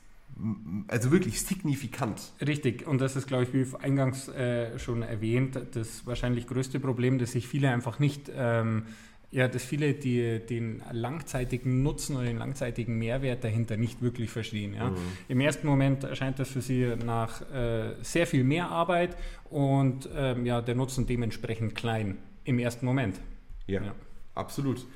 also 0.88 1.10
wirklich 1.12 1.40
signifikant. 1.40 2.32
Richtig, 2.46 2.86
und 2.86 3.00
das 3.00 3.16
ist, 3.16 3.26
glaube 3.26 3.44
ich, 3.44 3.54
wie 3.54 3.66
eingangs 3.78 4.28
äh, 4.28 4.78
schon 4.78 5.02
erwähnt, 5.02 5.58
das 5.72 6.06
wahrscheinlich 6.06 6.46
größte 6.46 6.78
Problem, 6.78 7.18
dass 7.18 7.32
sich 7.32 7.48
viele 7.48 7.70
einfach 7.70 7.98
nicht 7.98 8.30
ähm, 8.34 8.82
ja, 9.30 9.48
dass 9.48 9.64
viele 9.64 9.94
die, 9.94 10.40
den 10.40 10.82
langzeitigen 10.92 11.82
Nutzen 11.82 12.16
oder 12.16 12.26
den 12.26 12.38
langzeitigen 12.38 12.96
Mehrwert 12.98 13.44
dahinter 13.44 13.76
nicht 13.76 14.00
wirklich 14.00 14.30
verstehen. 14.30 14.74
Ja. 14.74 14.90
Mhm. 14.90 14.96
Im 15.28 15.40
ersten 15.40 15.66
Moment 15.66 16.04
erscheint 16.04 16.38
das 16.38 16.48
für 16.48 16.62
sie 16.62 16.94
nach 17.04 17.42
äh, 17.52 17.94
sehr 18.02 18.26
viel 18.26 18.44
mehr 18.44 18.68
Arbeit 18.70 19.16
und 19.50 20.08
ähm, 20.14 20.46
ja, 20.46 20.62
der 20.62 20.74
Nutzen 20.74 21.06
dementsprechend 21.06 21.74
klein 21.74 22.18
im 22.44 22.58
ersten 22.58 22.86
Moment. 22.86 23.20
Ja, 23.66 23.82
ja. 23.82 23.94
absolut. 24.34 24.86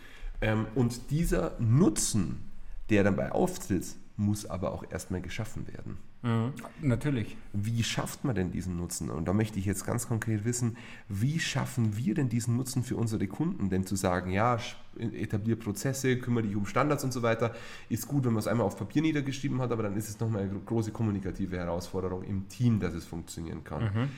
Ähm, 0.40 0.66
und 0.75 1.10
dieser 1.10 1.56
Nutzen, 1.58 2.50
der 2.88 3.04
dabei 3.04 3.32
auftritt, 3.32 3.84
muss 4.16 4.46
aber 4.46 4.72
auch 4.72 4.84
erstmal 4.90 5.20
geschaffen 5.20 5.66
werden. 5.68 5.99
Mhm, 6.22 6.52
natürlich. 6.82 7.36
Wie 7.52 7.82
schafft 7.82 8.24
man 8.24 8.34
denn 8.34 8.50
diesen 8.50 8.76
Nutzen? 8.76 9.10
Und 9.10 9.26
da 9.26 9.32
möchte 9.32 9.58
ich 9.58 9.64
jetzt 9.64 9.86
ganz 9.86 10.06
konkret 10.06 10.44
wissen, 10.44 10.76
wie 11.08 11.40
schaffen 11.40 11.96
wir 11.96 12.14
denn 12.14 12.28
diesen 12.28 12.56
Nutzen 12.56 12.82
für 12.82 12.96
unsere 12.96 13.26
Kunden? 13.26 13.70
Denn 13.70 13.86
zu 13.86 13.96
sagen, 13.96 14.30
ja, 14.30 14.58
etablier 14.98 15.56
Prozesse, 15.56 16.18
kümmere 16.18 16.44
dich 16.44 16.56
um 16.56 16.66
Standards 16.66 17.04
und 17.04 17.12
so 17.12 17.22
weiter, 17.22 17.54
ist 17.88 18.06
gut, 18.06 18.24
wenn 18.24 18.32
man 18.32 18.40
es 18.40 18.46
einmal 18.46 18.66
auf 18.66 18.76
Papier 18.76 19.00
niedergeschrieben 19.00 19.60
hat, 19.62 19.72
aber 19.72 19.84
dann 19.84 19.96
ist 19.96 20.08
es 20.08 20.20
nochmal 20.20 20.42
eine 20.42 20.60
große 20.60 20.92
kommunikative 20.92 21.56
Herausforderung 21.56 22.22
im 22.22 22.48
Team, 22.48 22.80
dass 22.80 22.92
es 22.92 23.06
funktionieren 23.06 23.64
kann. 23.64 23.84
Mhm. 23.84 24.08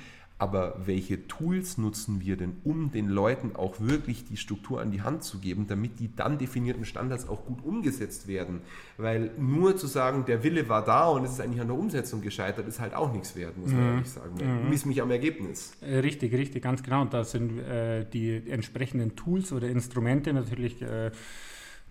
Aber 0.43 0.75
welche 0.85 1.29
Tools 1.29 1.79
nutzen 1.79 2.21
wir 2.21 2.37
denn, 2.37 2.57
um 2.65 2.91
den 2.91 3.09
Leuten 3.09 3.55
auch 3.55 3.77
wirklich 3.79 4.25
die 4.25 4.37
Struktur 4.37 4.81
an 4.81 4.91
die 4.91 5.03
Hand 5.03 5.23
zu 5.23 5.39
geben, 5.39 5.69
damit 5.69 6.01
die 6.01 6.11
dann 6.17 6.37
definierten 6.37 6.85
Standards 6.85 7.29
auch 7.29 7.47
gut 7.47 7.65
umgesetzt 7.65 8.27
werden? 8.27 8.61
Weil 8.97 9.31
nur 9.39 9.77
zu 9.77 9.87
sagen, 9.87 10.25
der 10.27 10.43
Wille 10.43 10.69
war 10.69 10.85
da 10.85 11.07
und 11.07 11.23
es 11.23 11.35
ist 11.35 11.41
eigentlich 11.41 11.61
an 11.61 11.69
der 11.69 11.79
Umsetzung 11.79 12.23
gescheitert, 12.23 12.67
ist 12.67 12.81
halt 12.81 12.93
auch 12.93 13.13
nichts 13.13 13.37
wert, 13.37 13.57
muss 13.57 13.71
man 13.71 13.83
mhm. 13.85 13.93
ehrlich 13.93 14.11
sagen. 14.11 14.35
Mhm. 14.35 14.69
Miss 14.69 14.85
mich 14.85 15.01
am 15.01 15.13
Ergebnis. 15.13 15.75
Äh, 15.81 15.99
richtig, 15.99 16.33
richtig, 16.33 16.61
ganz 16.61 16.83
genau. 16.83 17.03
Und 17.03 17.15
da 17.15 17.23
sind 17.23 17.61
äh, 17.61 18.05
die 18.05 18.43
entsprechenden 18.51 19.15
Tools 19.15 19.53
oder 19.53 19.69
Instrumente 19.69 20.33
natürlich 20.33 20.83
äh, 20.83 21.13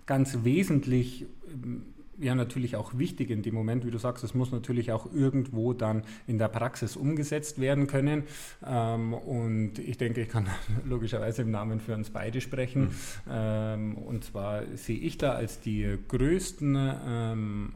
ganz 0.05 0.39
wesentlich. 0.43 1.25
Ähm, 1.47 1.83
ja 2.21 2.35
natürlich 2.35 2.75
auch 2.75 2.97
wichtig 2.97 3.29
in 3.29 3.41
dem 3.41 3.55
Moment, 3.55 3.85
wie 3.85 3.91
du 3.91 3.97
sagst, 3.97 4.23
es 4.23 4.33
muss 4.33 4.51
natürlich 4.51 4.91
auch 4.91 5.11
irgendwo 5.13 5.73
dann 5.73 6.03
in 6.27 6.37
der 6.37 6.47
Praxis 6.47 6.95
umgesetzt 6.95 7.59
werden 7.59 7.87
können. 7.87 8.23
Ähm, 8.65 9.13
und 9.13 9.79
ich 9.79 9.97
denke, 9.97 10.21
ich 10.21 10.29
kann 10.29 10.47
logischerweise 10.85 11.41
im 11.41 11.51
Namen 11.51 11.79
für 11.79 11.93
uns 11.93 12.09
beide 12.09 12.41
sprechen. 12.41 12.83
Mhm. 12.83 12.89
Ähm, 13.29 13.97
und 13.97 14.23
zwar 14.23 14.63
sehe 14.75 14.99
ich 14.99 15.17
da 15.17 15.33
als 15.33 15.59
die 15.59 15.97
größten 16.07 16.77
ähm, 17.07 17.73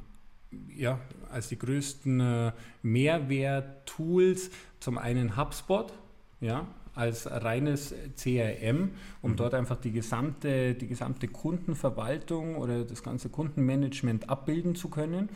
ja, 0.76 1.00
als 1.32 1.50
die 1.50 1.60
größten 1.60 2.20
äh, 2.20 2.52
Mehrwert-Tools 2.82 4.52
zum 4.80 4.98
einen 4.98 5.36
HubSpot, 5.36 5.92
ja, 6.40 6.68
als 6.96 7.30
reines 7.30 7.94
CRM, 8.16 8.92
um 9.22 9.32
mhm. 9.32 9.36
dort 9.36 9.54
einfach 9.54 9.78
die 9.78 9.92
gesamte, 9.92 10.74
die 10.74 10.88
gesamte 10.88 11.28
Kundenverwaltung 11.28 12.56
oder 12.56 12.84
das 12.84 13.04
ganze 13.04 13.30
Kundenmanagement 13.30 14.30
abbilden 14.30 14.76
zu 14.76 14.90
können. 14.90 15.30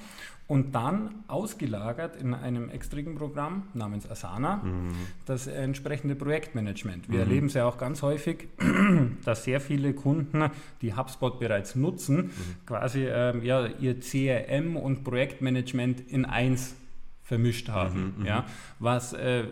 Und 0.47 0.73
dann 0.73 1.11
ausgelagert 1.27 2.15
in 2.15 2.33
einem 2.33 2.69
extrigen 2.71 3.13
Programm 3.13 3.67
namens 3.75 4.09
Asana 4.09 4.55
mhm. 4.63 4.95
das 5.27 5.45
entsprechende 5.45 6.15
Projektmanagement. 6.15 7.07
Wir 7.07 7.17
mhm. 7.17 7.21
erleben 7.21 7.47
es 7.47 7.53
ja 7.53 7.67
auch 7.67 7.77
ganz 7.77 8.01
häufig, 8.01 8.47
dass 9.25 9.43
sehr 9.43 9.61
viele 9.61 9.93
Kunden, 9.93 10.49
die 10.81 10.95
HubSpot 10.95 11.39
bereits 11.39 11.75
nutzen, 11.75 12.15
mhm. 12.15 12.31
quasi 12.65 13.05
ähm, 13.05 13.43
ja, 13.43 13.67
ihr 13.67 13.99
CRM 13.99 14.75
und 14.75 15.03
Projektmanagement 15.03 16.01
in 16.09 16.25
eins 16.25 16.73
vermischt 17.21 17.69
haben. 17.69 18.15
Mhm, 18.15 18.21
mhm. 18.21 18.25
ja, 18.25 18.45
was 18.79 19.13
äh, 19.13 19.43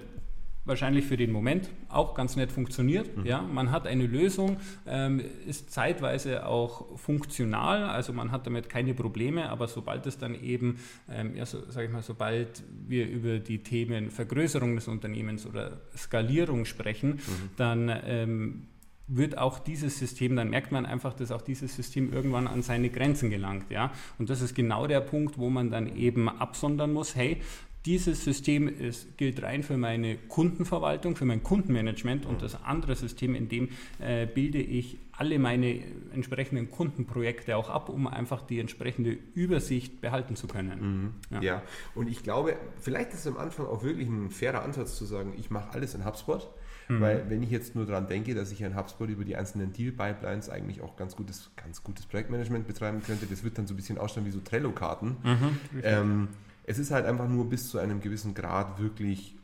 wahrscheinlich 0.68 1.06
für 1.06 1.18
den 1.18 1.32
Moment 1.32 1.70
auch 1.90 2.14
ganz 2.14 2.36
nett 2.36 2.52
funktioniert. 2.52 3.18
Mhm. 3.18 3.26
Ja, 3.26 3.42
man 3.42 3.72
hat 3.72 3.88
eine 3.88 4.06
Lösung, 4.06 4.58
ähm, 4.86 5.22
ist 5.46 5.72
zeitweise 5.72 6.46
auch 6.46 6.98
funktional, 6.98 7.84
also 7.84 8.14
man 8.14 8.32
hat 8.32 8.46
damit 8.46 8.70
keine 8.70 8.94
Probleme, 8.94 9.50
aber 9.50 9.68
sobald 9.68 10.06
es 10.06 10.18
dann 10.18 10.36
eben, 10.36 10.80
ähm, 11.10 11.36
ja, 11.36 11.46
so, 11.46 11.60
sag 11.70 11.86
ich 11.86 11.92
mal, 11.92 12.02
sobald 12.02 12.64
wir 12.88 13.08
über 13.08 13.40
die 13.40 13.64
Themen 13.64 14.12
Vergrößerung 14.12 14.76
des 14.76 14.88
Unternehmens 14.88 15.46
oder 15.46 15.82
Skalierung 15.96 16.66
sprechen, 16.66 17.16
mhm. 17.16 17.50
dann 17.56 17.92
ähm, 18.06 18.68
wird 19.08 19.38
auch 19.38 19.60
dieses 19.60 19.98
System, 19.98 20.36
dann 20.36 20.50
merkt 20.50 20.72
man 20.72 20.86
einfach, 20.86 21.14
dass 21.14 21.32
auch 21.32 21.42
dieses 21.42 21.76
System 21.76 22.12
irgendwann 22.12 22.48
an 22.48 22.62
seine 22.62 22.90
Grenzen 22.90 23.30
gelangt. 23.30 23.72
Ja? 23.72 23.92
Und 24.20 24.30
das 24.30 24.42
ist 24.42 24.54
genau 24.54 24.86
der 24.86 25.00
Punkt, 25.00 25.38
wo 25.38 25.50
man 25.50 25.72
dann 25.72 25.96
eben 25.96 26.28
absondern 26.28 26.92
muss, 26.92 27.16
hey, 27.16 27.42
dieses 27.88 28.22
System 28.22 28.68
ist, 28.68 29.18
gilt 29.18 29.42
rein 29.42 29.64
für 29.64 29.78
meine 29.78 30.18
Kundenverwaltung, 30.18 31.16
für 31.16 31.24
mein 31.24 31.42
Kundenmanagement 31.42 32.26
und 32.26 32.42
das 32.42 32.62
andere 32.66 32.98
System, 32.98 33.34
in 33.34 33.48
dem 33.48 33.70
äh, 34.02 34.26
bilde 34.26 34.58
ich 34.58 34.98
alle 35.14 35.40
meine 35.40 35.82
entsprechenden 36.14 36.70
Kundenprojekte 36.70 37.56
auch 37.56 37.70
ab, 37.70 37.88
um 37.88 38.08
einfach 38.08 38.42
die 38.46 38.60
entsprechende 38.60 39.18
Übersicht 39.36 40.02
behalten 40.02 40.36
zu 40.36 40.48
können. 40.48 41.14
Mhm. 41.30 41.36
Ja. 41.36 41.42
ja. 41.42 41.64
und 41.96 42.10
ich 42.10 42.24
glaube, 42.24 42.58
vielleicht 42.82 43.14
ist 43.14 43.22
es 43.22 43.28
am 43.28 43.38
Anfang 43.38 43.68
auch 43.68 43.84
wirklich 43.84 44.10
ein 44.10 44.32
fairer 44.32 44.64
Ansatz 44.64 44.98
zu 44.98 45.06
sagen, 45.06 45.34
ich 45.38 45.50
mache 45.50 45.72
alles 45.72 45.96
in 45.96 46.04
HubSpot. 46.04 46.46
Mhm. 46.90 47.02
Weil 47.02 47.30
wenn 47.30 47.42
ich 47.42 47.52
jetzt 47.52 47.76
nur 47.76 47.86
daran 47.86 48.08
denke, 48.08 48.36
dass 48.36 48.52
ich 48.52 48.62
in 48.62 48.76
HubSpot 48.76 49.10
über 49.10 49.24
die 49.24 49.36
einzelnen 49.38 49.72
Deal-Pipelines 49.72 50.50
eigentlich 50.50 50.82
auch 50.82 50.98
ganz 50.98 51.16
gutes, 51.16 51.52
ganz 51.56 51.84
gutes 51.84 52.06
Projektmanagement 52.06 52.68
betreiben 52.68 53.02
könnte, 53.02 53.28
das 53.28 53.44
wird 53.44 53.58
dann 53.58 53.68
so 53.68 53.74
ein 53.74 53.78
bisschen 53.78 53.98
ausschauen 53.98 54.26
wie 54.26 54.32
so 54.32 54.40
Trello-Karten. 54.40 55.18
Mhm, 55.24 55.58
es 56.68 56.78
ist 56.78 56.92
halt 56.92 57.06
einfach 57.06 57.28
nur 57.28 57.50
bis 57.50 57.70
zu 57.70 57.80
einem 57.80 58.02
gewissen 58.02 58.36
Grad 58.36 58.80
wirklich 58.80 59.36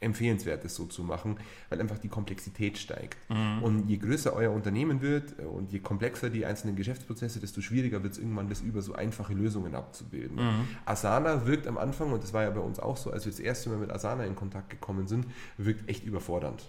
empfehlenswert, 0.00 0.64
das 0.64 0.74
so 0.74 0.84
zu 0.86 1.04
machen, 1.04 1.36
weil 1.68 1.80
einfach 1.80 1.98
die 1.98 2.08
Komplexität 2.08 2.76
steigt. 2.76 3.16
Mhm. 3.30 3.62
Und 3.62 3.88
je 3.88 3.96
größer 3.98 4.32
euer 4.34 4.50
Unternehmen 4.50 5.00
wird 5.00 5.38
äh, 5.38 5.44
und 5.44 5.72
je 5.72 5.78
komplexer 5.78 6.28
die 6.28 6.44
einzelnen 6.44 6.74
Geschäftsprozesse, 6.76 7.40
desto 7.40 7.60
schwieriger 7.60 8.02
wird 8.02 8.14
es 8.14 8.18
irgendwann, 8.18 8.48
das 8.48 8.60
über 8.60 8.82
so 8.82 8.94
einfache 8.94 9.32
Lösungen 9.32 9.76
abzubilden. 9.76 10.36
Mhm. 10.36 10.68
Asana 10.84 11.46
wirkt 11.46 11.66
am 11.68 11.78
Anfang, 11.78 12.12
und 12.12 12.22
das 12.22 12.32
war 12.32 12.42
ja 12.42 12.50
bei 12.50 12.60
uns 12.60 12.80
auch 12.80 12.96
so, 12.96 13.12
als 13.12 13.24
wir 13.24 13.32
das 13.32 13.40
erste 13.40 13.70
Mal 13.70 13.78
mit 13.78 13.92
Asana 13.92 14.24
in 14.24 14.34
Kontakt 14.34 14.70
gekommen 14.70 15.06
sind, 15.06 15.26
wirkt 15.56 15.88
echt 15.88 16.04
überfordernd 16.04 16.68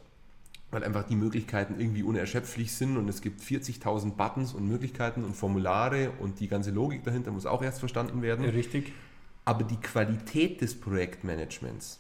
weil 0.72 0.84
einfach 0.84 1.03
die 1.03 1.15
Möglichkeiten 1.15 1.79
irgendwie 1.79 2.01
unerschöpflich 2.01 2.74
sind 2.74 2.98
und 2.98 3.08
es 3.08 3.22
gibt 3.22 3.41
40.000 3.41 4.13
Buttons 4.13 4.55
und 4.55 4.67
Möglichkeiten 4.67 5.24
und 5.24 5.36
Formulare 5.36 6.10
und 6.20 6.39
die 6.39 6.48
ganze 6.48 6.72
Logik 6.72 7.03
dahinter 7.03 7.29
muss 7.29 7.46
auch 7.46 7.62
erst 7.62 7.77
verstanden 7.77 8.24
werden. 8.24 8.43
Richtig. 8.43 8.91
Aber 9.45 9.63
die 9.63 9.77
Qualität 9.77 10.62
des 10.62 10.79
Projektmanagements 10.79 12.00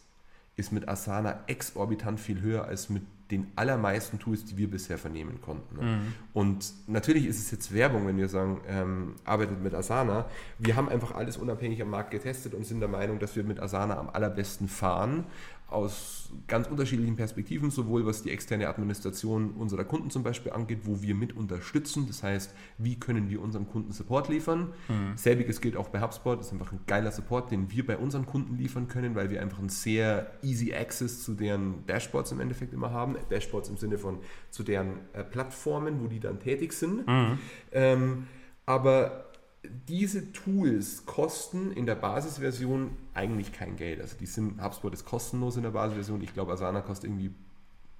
ist 0.55 0.71
mit 0.71 0.87
Asana 0.87 1.43
exorbitant 1.47 2.19
viel 2.19 2.41
höher 2.41 2.65
als 2.65 2.89
mit 2.89 3.03
den 3.31 3.51
allermeisten 3.55 4.19
Tools, 4.19 4.45
die 4.45 4.57
wir 4.57 4.69
bisher 4.69 4.97
vernehmen 4.97 5.41
konnten. 5.41 5.75
Ne? 5.75 5.81
Mhm. 5.81 6.13
Und 6.33 6.73
natürlich 6.87 7.25
ist 7.25 7.39
es 7.39 7.49
jetzt 7.51 7.73
Werbung, 7.73 8.05
wenn 8.05 8.17
wir 8.17 8.29
sagen, 8.29 8.61
ähm, 8.67 9.15
arbeitet 9.25 9.61
mit 9.61 9.73
Asana. 9.73 10.25
Wir 10.59 10.75
haben 10.75 10.87
einfach 10.87 11.15
alles 11.15 11.37
unabhängig 11.37 11.81
am 11.81 11.89
Markt 11.89 12.11
getestet 12.11 12.53
und 12.53 12.65
sind 12.65 12.79
der 12.79 12.89
Meinung, 12.89 13.19
dass 13.19 13.35
wir 13.35 13.43
mit 13.43 13.59
Asana 13.59 13.97
am 13.97 14.09
allerbesten 14.09 14.67
fahren 14.67 15.25
aus 15.73 16.31
ganz 16.47 16.67
unterschiedlichen 16.67 17.15
Perspektiven, 17.15 17.69
sowohl 17.69 18.05
was 18.05 18.23
die 18.23 18.31
externe 18.31 18.67
Administration 18.67 19.51
unserer 19.51 19.83
Kunden 19.83 20.09
zum 20.09 20.23
Beispiel 20.23 20.51
angeht, 20.51 20.79
wo 20.83 21.01
wir 21.01 21.15
mit 21.15 21.35
unterstützen. 21.35 22.05
Das 22.07 22.23
heißt, 22.23 22.53
wie 22.77 22.99
können 22.99 23.29
wir 23.29 23.41
unseren 23.41 23.67
Kunden 23.67 23.91
Support 23.91 24.29
liefern? 24.29 24.73
Mhm. 24.87 25.15
Selbiges 25.15 25.61
gilt 25.61 25.75
auch 25.75 25.89
bei 25.89 26.01
HubSpot. 26.01 26.39
Das 26.39 26.47
ist 26.47 26.53
einfach 26.53 26.71
ein 26.71 26.79
geiler 26.87 27.11
Support, 27.11 27.51
den 27.51 27.71
wir 27.71 27.85
bei 27.85 27.97
unseren 27.97 28.25
Kunden 28.25 28.57
liefern 28.57 28.87
können, 28.87 29.15
weil 29.15 29.29
wir 29.29 29.41
einfach 29.41 29.59
einen 29.59 29.69
sehr 29.69 30.31
easy 30.41 30.73
Access 30.73 31.23
zu 31.23 31.33
deren 31.33 31.85
Dashboards 31.87 32.31
im 32.31 32.39
Endeffekt 32.39 32.73
immer 32.73 32.91
haben. 32.91 33.15
Dashboards 33.29 33.69
im 33.69 33.77
Sinne 33.77 33.97
von 33.97 34.19
zu 34.49 34.63
deren 34.63 34.99
äh, 35.13 35.23
Plattformen, 35.23 36.01
wo 36.01 36.07
die 36.07 36.19
dann 36.19 36.39
tätig 36.39 36.73
sind. 36.73 37.07
Mhm. 37.07 37.39
Ähm, 37.71 38.27
aber 38.65 39.32
diese 39.87 40.31
Tools 40.33 41.05
kosten 41.05 41.71
in 41.71 41.85
der 41.85 41.95
Basisversion 41.95 42.91
eigentlich 43.13 43.53
kein 43.53 43.75
Geld. 43.77 44.01
Also 44.01 44.17
die 44.19 44.25
sind, 44.25 44.61
HubSpot 44.61 44.93
ist 44.93 45.05
kostenlos 45.05 45.55
in 45.57 45.63
der 45.63 45.71
Basisversion. 45.71 46.21
Ich 46.21 46.33
glaube, 46.33 46.51
Asana 46.53 46.81
kostet 46.81 47.09
irgendwie 47.09 47.31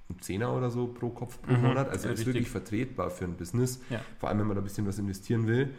ein 0.09 0.19
Zehner 0.19 0.53
oder 0.55 0.69
so 0.69 0.87
pro 0.87 1.09
Kopf 1.09 1.41
pro 1.41 1.53
Mhm. 1.53 1.61
Monat. 1.61 1.89
Also 1.89 2.07
ist 2.09 2.11
richtig. 2.19 2.27
wirklich 2.27 2.49
vertretbar 2.49 3.09
für 3.09 3.25
ein 3.25 3.35
Business, 3.35 3.79
Ja. 3.89 4.01
vor 4.19 4.29
allem 4.29 4.39
wenn 4.39 4.47
man 4.47 4.55
da 4.55 4.61
ein 4.61 4.65
bisschen 4.65 4.85
was 4.85 4.99
investieren 4.99 5.47
will. 5.47 5.73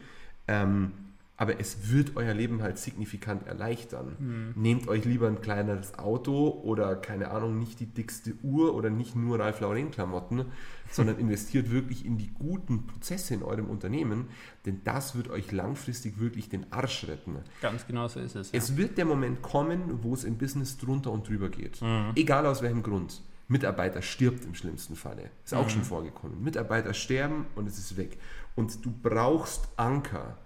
Ähm, 0.49 0.93
aber 1.37 1.59
es 1.59 1.91
wird 1.91 2.17
euer 2.17 2.33
Leben 2.33 2.63
halt 2.63 2.79
signifikant 2.79 3.47
erleichtern. 3.47 4.17
Mhm. 4.19 4.53
Nehmt 4.63 4.87
euch 4.89 5.05
lieber 5.05 5.27
ein 5.27 5.41
kleineres 5.41 5.99
Auto 5.99 6.49
oder 6.63 6.95
keine 6.95 7.31
Ahnung, 7.33 7.59
nicht 7.59 7.81
die 7.81 7.87
dickste 7.87 8.35
Uhr 8.43 8.75
oder 8.75 8.89
nicht 8.89 9.17
nur 9.17 9.41
Ralph 9.41 9.59
Lauren 9.61 9.91
Klamotten, 9.91 10.45
sondern 10.93 11.19
investiert 11.19 11.73
wirklich 11.73 12.07
in 12.07 12.19
die 12.19 12.31
guten 12.33 12.87
Prozesse 12.87 13.35
in 13.35 13.43
eurem 13.43 13.67
Unternehmen, 13.69 14.29
denn 14.65 14.83
das 14.85 15.17
wird 15.17 15.29
euch 15.29 15.51
langfristig 15.51 16.21
wirklich 16.21 16.49
den 16.49 16.73
Arsch 16.73 17.09
retten. 17.09 17.37
Ganz 17.61 17.85
genau 17.87 18.07
so 18.07 18.21
ist 18.21 18.37
es. 18.37 18.53
Ja. 18.53 18.59
Es 18.59 18.77
wird 18.77 18.97
der 18.97 19.05
Moment 19.05 19.43
kommen, 19.43 20.05
wo 20.05 20.15
es 20.15 20.23
im 20.23 20.39
Business 20.39 20.77
drunter 20.79 21.11
und 21.11 21.29
drüber 21.29 21.49
geht. 21.49 21.83
Mhm. 21.83 22.13
Egal 22.15 22.47
aus 22.47 22.63
welchem 22.63 22.83
Grund. 22.85 23.23
Mitarbeiter 23.49 24.01
stirbt 24.03 24.45
im 24.45 24.55
schlimmsten 24.55 24.95
Falle. 24.97 25.31
Ist 25.45 25.53
auch 25.53 25.65
Mhm. 25.67 25.71
schon 25.71 25.83
vorgekommen. 25.83 26.43
Mitarbeiter 26.43 26.95
sterben 26.95 27.45
und 27.57 27.67
es 27.69 27.77
ist 27.77 27.97
weg. 27.97 28.19
Und 28.55 28.85
du 28.85 28.93
brauchst 29.03 29.69
Anker. 29.77 30.39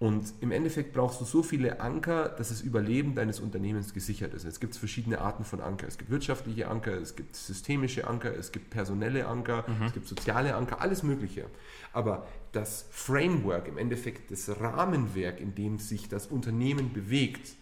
Und 0.00 0.34
im 0.40 0.50
Endeffekt 0.50 0.92
brauchst 0.92 1.20
du 1.20 1.24
so 1.24 1.42
viele 1.42 1.80
Anker, 1.80 2.28
dass 2.28 2.48
das 2.48 2.60
Überleben 2.60 3.14
deines 3.14 3.38
Unternehmens 3.38 3.94
gesichert 3.94 4.34
ist. 4.34 4.44
Es 4.44 4.58
gibt 4.58 4.74
verschiedene 4.76 5.20
Arten 5.20 5.44
von 5.44 5.60
Anker. 5.60 5.86
Es 5.86 5.98
gibt 5.98 6.10
wirtschaftliche 6.10 6.68
Anker, 6.68 6.92
es 7.00 7.14
gibt 7.14 7.36
systemische 7.36 8.06
Anker, 8.06 8.36
es 8.36 8.50
gibt 8.50 8.70
personelle 8.70 9.26
Anker, 9.28 9.64
Mhm. 9.68 9.86
es 9.86 9.92
gibt 9.92 10.08
soziale 10.08 10.56
Anker, 10.56 10.80
alles 10.80 11.04
Mögliche. 11.04 11.46
Aber 11.92 12.26
das 12.52 12.86
Framework, 12.90 13.68
im 13.68 13.78
Endeffekt 13.78 14.30
das 14.32 14.60
Rahmenwerk, 14.60 15.40
in 15.40 15.54
dem 15.54 15.78
sich 15.78 16.08
das 16.08 16.26
Unternehmen 16.26 16.92
bewegt, 16.92 17.54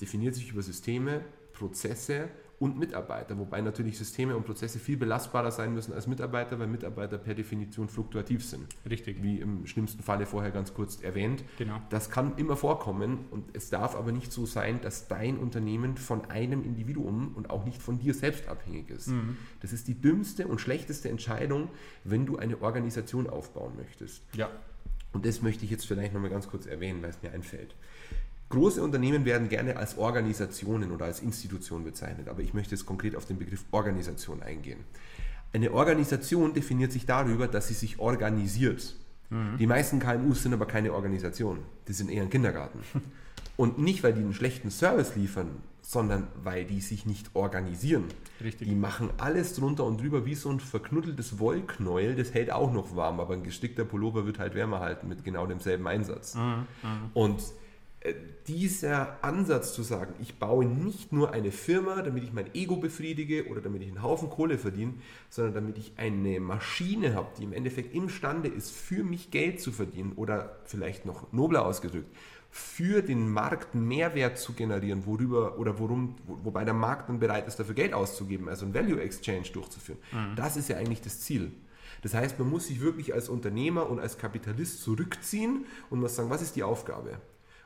definiert 0.00 0.36
sich 0.36 0.50
über 0.52 0.62
Systeme, 0.62 1.22
Prozesse 1.52 2.28
und 2.64 2.78
Mitarbeiter, 2.78 3.36
wobei 3.36 3.60
natürlich 3.60 3.98
Systeme 3.98 4.34
und 4.34 4.46
Prozesse 4.46 4.78
viel 4.78 4.96
belastbarer 4.96 5.50
sein 5.50 5.74
müssen 5.74 5.92
als 5.92 6.06
Mitarbeiter, 6.06 6.58
weil 6.58 6.66
Mitarbeiter 6.66 7.18
per 7.18 7.34
Definition 7.34 7.90
fluktuativ 7.90 8.42
sind. 8.42 8.64
Richtig. 8.88 9.22
Wie 9.22 9.38
im 9.38 9.66
schlimmsten 9.66 10.02
Falle 10.02 10.24
vorher 10.24 10.50
ganz 10.50 10.72
kurz 10.72 11.02
erwähnt. 11.02 11.44
Genau. 11.58 11.82
Das 11.90 12.08
kann 12.08 12.38
immer 12.38 12.56
vorkommen 12.56 13.26
und 13.30 13.54
es 13.54 13.68
darf 13.68 13.94
aber 13.94 14.12
nicht 14.12 14.32
so 14.32 14.46
sein, 14.46 14.80
dass 14.80 15.08
dein 15.08 15.36
Unternehmen 15.36 15.98
von 15.98 16.24
einem 16.30 16.64
Individuum 16.64 17.34
und 17.34 17.50
auch 17.50 17.66
nicht 17.66 17.82
von 17.82 17.98
dir 17.98 18.14
selbst 18.14 18.48
abhängig 18.48 18.88
ist. 18.88 19.08
Mhm. 19.08 19.36
Das 19.60 19.74
ist 19.74 19.86
die 19.86 20.00
dümmste 20.00 20.48
und 20.48 20.58
schlechteste 20.58 21.10
Entscheidung, 21.10 21.68
wenn 22.02 22.24
du 22.24 22.38
eine 22.38 22.62
Organisation 22.62 23.28
aufbauen 23.28 23.74
möchtest. 23.76 24.22
Ja. 24.32 24.48
Und 25.12 25.26
das 25.26 25.42
möchte 25.42 25.66
ich 25.66 25.70
jetzt 25.70 25.86
vielleicht 25.86 26.14
nochmal 26.14 26.30
ganz 26.30 26.48
kurz 26.48 26.64
erwähnen, 26.64 27.02
weil 27.02 27.10
es 27.10 27.20
mir 27.22 27.30
einfällt. 27.30 27.74
Große 28.48 28.82
Unternehmen 28.82 29.24
werden 29.24 29.48
gerne 29.48 29.76
als 29.76 29.98
Organisationen 29.98 30.92
oder 30.92 31.06
als 31.06 31.20
Institutionen 31.20 31.84
bezeichnet, 31.84 32.28
aber 32.28 32.40
ich 32.40 32.54
möchte 32.54 32.74
jetzt 32.74 32.86
konkret 32.86 33.16
auf 33.16 33.24
den 33.24 33.38
Begriff 33.38 33.64
Organisation 33.70 34.42
eingehen. 34.42 34.80
Eine 35.52 35.72
Organisation 35.72 36.52
definiert 36.52 36.92
sich 36.92 37.06
darüber, 37.06 37.48
dass 37.48 37.68
sie 37.68 37.74
sich 37.74 37.98
organisiert. 37.98 38.96
Die 39.58 39.66
meisten 39.66 39.98
KMUs 39.98 40.42
sind 40.42 40.52
aber 40.52 40.66
keine 40.66 40.92
Organisation, 40.92 41.58
die 41.88 41.92
sind 41.92 42.10
eher 42.10 42.22
ein 42.22 42.30
Kindergarten. 42.30 42.80
Und 43.56 43.78
nicht, 43.78 44.02
weil 44.02 44.12
die 44.12 44.20
einen 44.20 44.34
schlechten 44.34 44.70
Service 44.70 45.16
liefern, 45.16 45.48
sondern 45.80 46.26
weil 46.42 46.64
die 46.64 46.80
sich 46.80 47.06
nicht 47.06 47.30
organisieren. 47.34 48.04
Richtig. 48.42 48.68
Die 48.68 48.74
machen 48.74 49.10
alles 49.18 49.54
drunter 49.54 49.84
und 49.84 50.00
drüber 50.00 50.26
wie 50.26 50.34
so 50.34 50.50
ein 50.50 50.58
verknuddeltes 50.58 51.38
Wollknäuel, 51.38 52.16
das 52.16 52.34
hält 52.34 52.50
auch 52.50 52.72
noch 52.72 52.96
warm, 52.96 53.20
aber 53.20 53.34
ein 53.34 53.44
gestickter 53.44 53.84
Pullover 53.84 54.26
wird 54.26 54.38
halt 54.38 54.54
wärmer 54.54 54.80
halten 54.80 55.08
mit 55.08 55.24
genau 55.24 55.46
demselben 55.46 55.86
Einsatz. 55.86 56.36
Und 57.12 57.38
äh, 57.38 57.42
dieser 58.46 59.24
Ansatz 59.24 59.72
zu 59.72 59.82
sagen, 59.82 60.14
ich 60.20 60.38
baue 60.38 60.66
nicht 60.66 61.12
nur 61.12 61.32
eine 61.32 61.50
Firma, 61.50 62.02
damit 62.02 62.24
ich 62.24 62.32
mein 62.34 62.54
Ego 62.54 62.76
befriedige 62.76 63.46
oder 63.48 63.62
damit 63.62 63.80
ich 63.82 63.88
einen 63.88 64.02
Haufen 64.02 64.28
Kohle 64.28 64.58
verdiene, 64.58 64.94
sondern 65.30 65.54
damit 65.54 65.78
ich 65.78 65.92
eine 65.96 66.38
Maschine 66.40 67.14
habe, 67.14 67.28
die 67.38 67.44
im 67.44 67.54
Endeffekt 67.54 67.94
imstande 67.94 68.48
ist, 68.48 68.70
für 68.70 69.02
mich 69.02 69.30
Geld 69.30 69.60
zu 69.60 69.72
verdienen 69.72 70.12
oder 70.16 70.58
vielleicht 70.64 71.06
noch 71.06 71.32
nobler 71.32 71.64
ausgedrückt, 71.64 72.14
für 72.50 73.00
den 73.00 73.30
Markt 73.30 73.74
Mehrwert 73.74 74.38
zu 74.38 74.52
generieren, 74.52 75.06
worüber 75.06 75.58
oder 75.58 75.78
worum, 75.78 76.16
wo, 76.26 76.38
wobei 76.44 76.64
der 76.64 76.74
Markt 76.74 77.08
dann 77.08 77.18
bereit 77.18 77.48
ist, 77.48 77.58
dafür 77.58 77.74
Geld 77.74 77.94
auszugeben, 77.94 78.50
also 78.50 78.66
ein 78.66 78.74
Value 78.74 79.00
Exchange 79.00 79.48
durchzuführen. 79.52 79.98
Das 80.36 80.58
ist 80.58 80.68
ja 80.68 80.76
eigentlich 80.76 81.00
das 81.00 81.20
Ziel. 81.20 81.52
Das 82.02 82.12
heißt, 82.12 82.38
man 82.38 82.50
muss 82.50 82.66
sich 82.66 82.82
wirklich 82.82 83.14
als 83.14 83.30
Unternehmer 83.30 83.88
und 83.88 83.98
als 83.98 84.18
Kapitalist 84.18 84.82
zurückziehen 84.82 85.64
und 85.88 86.00
muss 86.00 86.16
sagen, 86.16 86.28
was 86.28 86.42
ist 86.42 86.54
die 86.54 86.62
Aufgabe? 86.62 87.18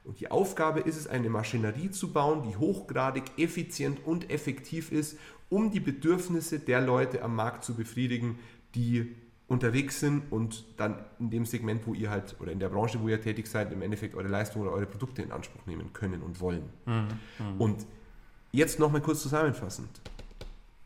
Und 0.08 0.20
die 0.20 0.30
Aufgabe 0.30 0.80
ist 0.80 0.96
es, 0.96 1.06
eine 1.06 1.28
Maschinerie 1.28 1.90
zu 1.90 2.14
bauen, 2.14 2.42
die 2.48 2.56
hochgradig 2.56 3.24
effizient 3.36 4.06
und 4.06 4.30
effektiv 4.30 4.90
ist, 4.90 5.18
um 5.50 5.70
die 5.70 5.80
Bedürfnisse 5.80 6.58
der 6.58 6.80
Leute 6.80 7.22
am 7.22 7.36
Markt 7.36 7.62
zu 7.62 7.74
befriedigen, 7.74 8.38
die 8.74 9.14
unterwegs 9.48 10.00
sind 10.00 10.32
und 10.32 10.64
dann 10.78 11.04
in 11.18 11.28
dem 11.28 11.44
Segment, 11.44 11.86
wo 11.86 11.92
ihr 11.92 12.08
halt 12.08 12.36
oder 12.40 12.52
in 12.52 12.58
der 12.58 12.70
Branche, 12.70 13.02
wo 13.02 13.08
ihr 13.08 13.20
tätig 13.20 13.48
seid, 13.48 13.70
im 13.70 13.82
Endeffekt 13.82 14.14
eure 14.14 14.28
Leistung 14.28 14.62
oder 14.62 14.72
eure 14.72 14.86
Produkte 14.86 15.20
in 15.20 15.30
Anspruch 15.30 15.66
nehmen 15.66 15.92
können 15.92 16.22
und 16.22 16.40
wollen. 16.40 16.62
Und 17.58 17.84
jetzt 18.50 18.78
nochmal 18.78 19.02
kurz 19.02 19.20
zusammenfassend. 19.20 19.90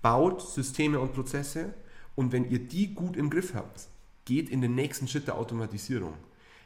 Baut 0.01 0.43
Systeme 0.43 0.99
und 0.99 1.13
Prozesse 1.13 1.75
und 2.17 2.33
wenn 2.33 2.51
ihr 2.51 2.59
die 2.59 2.93
gut 2.93 3.17
im 3.17 3.31
Griff 3.31 3.55
habt, 3.55 3.87
geht 4.25 4.51
in 4.51 4.61
den 4.61 4.75
nächsten 4.75 5.07
Schritt 5.07 5.29
der 5.29 5.37
Automatisierung. 5.37 6.15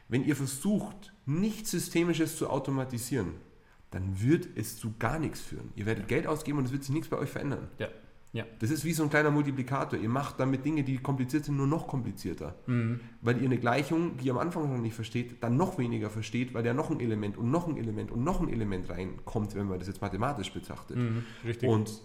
Wenn 0.07 0.23
ihr 0.23 0.35
versucht, 0.35 1.13
nichts 1.25 1.71
Systemisches 1.71 2.37
zu 2.37 2.49
automatisieren, 2.49 3.33
dann 3.91 4.21
wird 4.21 4.47
es 4.55 4.77
zu 4.77 4.93
gar 4.99 5.19
nichts 5.19 5.41
führen. 5.41 5.71
Ihr 5.75 5.85
werdet 5.85 6.07
Geld 6.07 6.27
ausgeben 6.27 6.59
und 6.59 6.65
es 6.65 6.71
wird 6.71 6.83
sich 6.83 6.93
nichts 6.93 7.09
bei 7.09 7.17
euch 7.17 7.29
verändern. 7.29 7.69
Ja. 7.79 7.89
Ja. 8.33 8.45
Das 8.59 8.69
ist 8.69 8.83
wie 8.85 8.93
so 8.93 9.03
ein 9.03 9.09
kleiner 9.09 9.31
Multiplikator. 9.31 9.97
Ihr 9.97 10.09
macht 10.09 10.39
damit 10.39 10.65
Dinge, 10.65 10.83
die 10.83 10.97
kompliziert 10.97 11.45
sind, 11.45 11.57
nur 11.57 11.65
noch 11.65 11.87
komplizierter. 11.87 12.55
Mhm. 12.67 12.99
Weil 13.21 13.37
ihr 13.37 13.45
eine 13.45 13.57
Gleichung, 13.57 14.17
die 14.17 14.25
ihr 14.25 14.33
am 14.33 14.37
Anfang 14.37 14.69
noch 14.69 14.81
nicht 14.81 14.95
versteht, 14.95 15.41
dann 15.41 15.55
noch 15.55 15.77
weniger 15.77 16.09
versteht, 16.09 16.53
weil 16.53 16.63
da 16.63 16.73
noch 16.73 16.91
ein 16.91 16.99
Element 16.99 17.37
und 17.37 17.49
noch 17.49 17.67
ein 17.67 17.77
Element 17.77 18.11
und 18.11 18.23
noch 18.23 18.41
ein 18.41 18.49
Element 18.49 18.89
reinkommt, 18.89 19.55
wenn 19.55 19.67
man 19.67 19.79
das 19.79 19.87
jetzt 19.87 20.01
mathematisch 20.01 20.51
betrachtet. 20.53 20.97
Mhm. 20.97 21.23
Richtig. 21.45 21.69
Und 21.69 22.01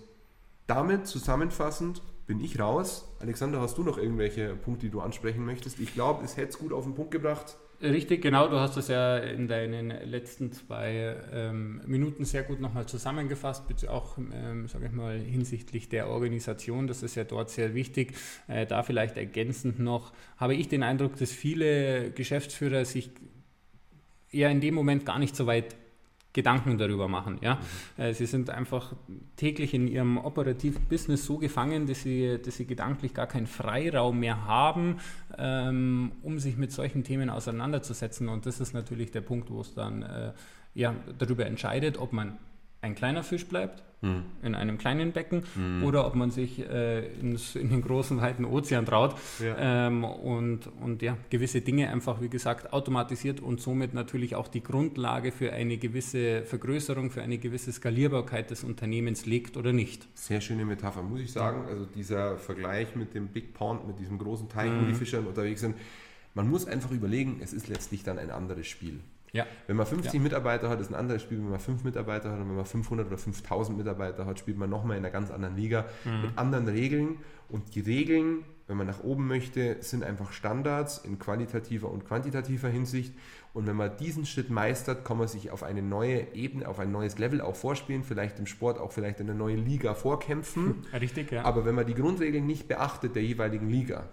damit 0.66 1.06
zusammenfassend 1.06 2.02
bin 2.26 2.40
ich 2.40 2.58
raus. 2.58 3.12
Alexander, 3.18 3.60
hast 3.60 3.76
du 3.76 3.82
noch 3.82 3.98
irgendwelche 3.98 4.54
Punkte, 4.54 4.86
die 4.86 4.92
du 4.92 5.00
ansprechen 5.00 5.44
möchtest? 5.44 5.80
Ich 5.80 5.92
glaube, 5.92 6.24
es 6.24 6.36
hätte 6.36 6.50
es 6.50 6.58
gut 6.58 6.72
auf 6.72 6.84
den 6.84 6.94
Punkt 6.94 7.10
gebracht. 7.10 7.58
Richtig, 7.82 8.22
genau. 8.22 8.46
Du 8.46 8.60
hast 8.60 8.76
das 8.76 8.86
ja 8.86 9.18
in 9.18 9.48
deinen 9.48 9.88
letzten 10.08 10.52
zwei 10.52 11.16
ähm, 11.32 11.80
Minuten 11.84 12.24
sehr 12.24 12.44
gut 12.44 12.60
nochmal 12.60 12.86
zusammengefasst, 12.86 13.64
auch, 13.88 14.18
ähm, 14.18 14.68
sage 14.68 14.86
ich 14.86 14.92
mal, 14.92 15.18
hinsichtlich 15.18 15.88
der 15.88 16.08
Organisation. 16.08 16.86
Das 16.86 17.02
ist 17.02 17.16
ja 17.16 17.24
dort 17.24 17.50
sehr 17.50 17.74
wichtig. 17.74 18.14
Äh, 18.46 18.66
da 18.66 18.84
vielleicht 18.84 19.16
ergänzend 19.16 19.80
noch, 19.80 20.12
habe 20.36 20.54
ich 20.54 20.68
den 20.68 20.84
Eindruck, 20.84 21.16
dass 21.16 21.32
viele 21.32 22.12
Geschäftsführer 22.12 22.84
sich 22.84 23.10
eher 24.30 24.50
in 24.50 24.60
dem 24.60 24.74
Moment 24.74 25.04
gar 25.04 25.18
nicht 25.18 25.34
so 25.34 25.48
weit 25.48 25.74
Gedanken 26.32 26.78
darüber 26.78 27.08
machen. 27.08 27.38
Ja? 27.42 27.58
Äh, 27.96 28.14
Sie 28.14 28.26
sind 28.26 28.50
einfach 28.50 28.94
täglich 29.36 29.74
in 29.74 29.86
ihrem 29.86 30.18
operativen 30.18 30.82
Business 30.88 31.24
so 31.24 31.38
gefangen, 31.38 31.86
dass 31.86 32.02
sie, 32.02 32.38
dass 32.42 32.56
sie 32.56 32.66
gedanklich 32.66 33.14
gar 33.14 33.26
keinen 33.26 33.46
Freiraum 33.46 34.20
mehr 34.20 34.46
haben, 34.46 34.98
ähm, 35.36 36.12
um 36.22 36.38
sich 36.38 36.56
mit 36.56 36.72
solchen 36.72 37.04
Themen 37.04 37.30
auseinanderzusetzen. 37.30 38.28
Und 38.28 38.46
das 38.46 38.60
ist 38.60 38.72
natürlich 38.72 39.10
der 39.10 39.20
Punkt, 39.20 39.50
wo 39.50 39.60
es 39.60 39.74
dann 39.74 40.02
äh, 40.02 40.32
ja, 40.74 40.94
darüber 41.18 41.46
entscheidet, 41.46 41.98
ob 41.98 42.12
man 42.12 42.38
ein 42.82 42.94
kleiner 42.94 43.22
Fisch 43.22 43.46
bleibt 43.46 43.82
in 44.42 44.56
einem 44.56 44.78
kleinen 44.78 45.12
Becken 45.12 45.44
oder 45.84 46.04
ob 46.08 46.16
man 46.16 46.32
sich 46.32 46.58
äh, 46.68 47.06
ins, 47.20 47.54
in 47.54 47.68
den 47.70 47.82
großen, 47.82 48.20
weiten 48.20 48.44
Ozean 48.44 48.84
traut 48.84 49.14
Ja. 49.38 49.86
ähm, 49.86 50.02
und, 50.02 50.66
und 50.80 51.02
ja, 51.02 51.16
gewisse 51.30 51.60
Dinge 51.60 51.88
einfach, 51.88 52.20
wie 52.20 52.28
gesagt, 52.28 52.72
automatisiert 52.72 53.38
und 53.38 53.60
somit 53.60 53.94
natürlich 53.94 54.34
auch 54.34 54.48
die 54.48 54.60
Grundlage 54.60 55.30
für 55.30 55.52
eine 55.52 55.78
gewisse 55.78 56.42
Vergrößerung, 56.42 57.12
für 57.12 57.22
eine 57.22 57.38
gewisse 57.38 57.70
Skalierbarkeit 57.70 58.50
des 58.50 58.64
Unternehmens 58.64 59.24
legt 59.24 59.56
oder 59.56 59.72
nicht. 59.72 60.08
Sehr 60.14 60.40
schöne 60.40 60.64
Metapher, 60.64 61.04
muss 61.04 61.20
ich 61.20 61.30
sagen. 61.30 61.64
Also 61.68 61.86
dieser 61.86 62.38
Vergleich 62.38 62.96
mit 62.96 63.14
dem 63.14 63.28
Big 63.28 63.54
Pond, 63.54 63.86
mit 63.86 64.00
diesem 64.00 64.18
großen 64.18 64.48
Teich, 64.48 64.68
Mhm. 64.72 64.80
wo 64.82 64.86
die 64.86 64.94
Fischer 64.94 65.20
unterwegs 65.20 65.60
sind. 65.60 65.76
Man 66.34 66.50
muss 66.50 66.66
einfach 66.66 66.90
überlegen, 66.90 67.38
es 67.40 67.52
ist 67.52 67.68
letztlich 67.68 68.02
dann 68.02 68.18
ein 68.18 68.32
anderes 68.32 68.66
Spiel. 68.66 68.98
Ja, 69.34 69.46
Wenn 69.66 69.76
man 69.76 69.86
50 69.86 70.20
Mitarbeiter 70.20 70.68
hat, 70.68 70.78
ist 70.80 70.90
ein 70.90 70.94
anderes 70.94 71.22
Spiel, 71.22 71.38
wenn 71.38 71.48
man 71.48 71.58
5 71.58 71.84
Mitarbeiter 71.84 72.30
hat 72.30 72.38
und 72.38 72.50
wenn 72.50 72.56
man 72.56 72.66
500 72.66 73.06
oder 73.06 73.16
5000 73.16 73.78
Mitarbeiter 73.78 74.26
hat, 74.26 74.38
spielt 74.38 74.58
man 74.58 74.68
nochmal 74.68 74.98
in 74.98 75.04
einer 75.04 75.12
ganz 75.12 75.30
anderen 75.30 75.56
Liga 75.56 75.86
mit 76.04 76.36
anderen 76.36 76.68
Regeln. 76.68 77.16
Und 77.48 77.74
die 77.74 77.80
Regeln, 77.80 78.44
wenn 78.66 78.76
man 78.76 78.86
nach 78.86 79.02
oben 79.02 79.26
möchte, 79.26 79.78
sind 79.80 80.04
einfach 80.04 80.32
Standards 80.32 80.98
in 80.98 81.18
qualitativer 81.18 81.90
und 81.90 82.04
quantitativer 82.04 82.68
Hinsicht. 82.68 83.14
Und 83.54 83.66
wenn 83.66 83.76
man 83.76 83.96
diesen 83.96 84.26
Schritt 84.26 84.50
meistert, 84.50 85.04
kann 85.04 85.16
man 85.16 85.28
sich 85.28 85.50
auf 85.50 85.62
eine 85.62 85.80
neue 85.80 86.34
Ebene, 86.34 86.68
auf 86.68 86.78
ein 86.78 86.92
neues 86.92 87.18
Level 87.18 87.40
auch 87.40 87.56
vorspielen, 87.56 88.02
vielleicht 88.02 88.38
im 88.38 88.46
Sport 88.46 88.78
auch 88.78 88.92
vielleicht 88.92 89.20
in 89.20 89.30
eine 89.30 89.38
neue 89.38 89.56
Liga 89.56 89.94
vorkämpfen. 89.94 90.86
richtig, 90.92 91.32
ja. 91.32 91.44
Aber 91.44 91.64
wenn 91.64 91.74
man 91.74 91.86
die 91.86 91.94
Grundregeln 91.94 92.46
nicht 92.46 92.68
beachtet 92.68 93.16
der 93.16 93.22
jeweiligen 93.22 93.70
Liga, 93.70 94.08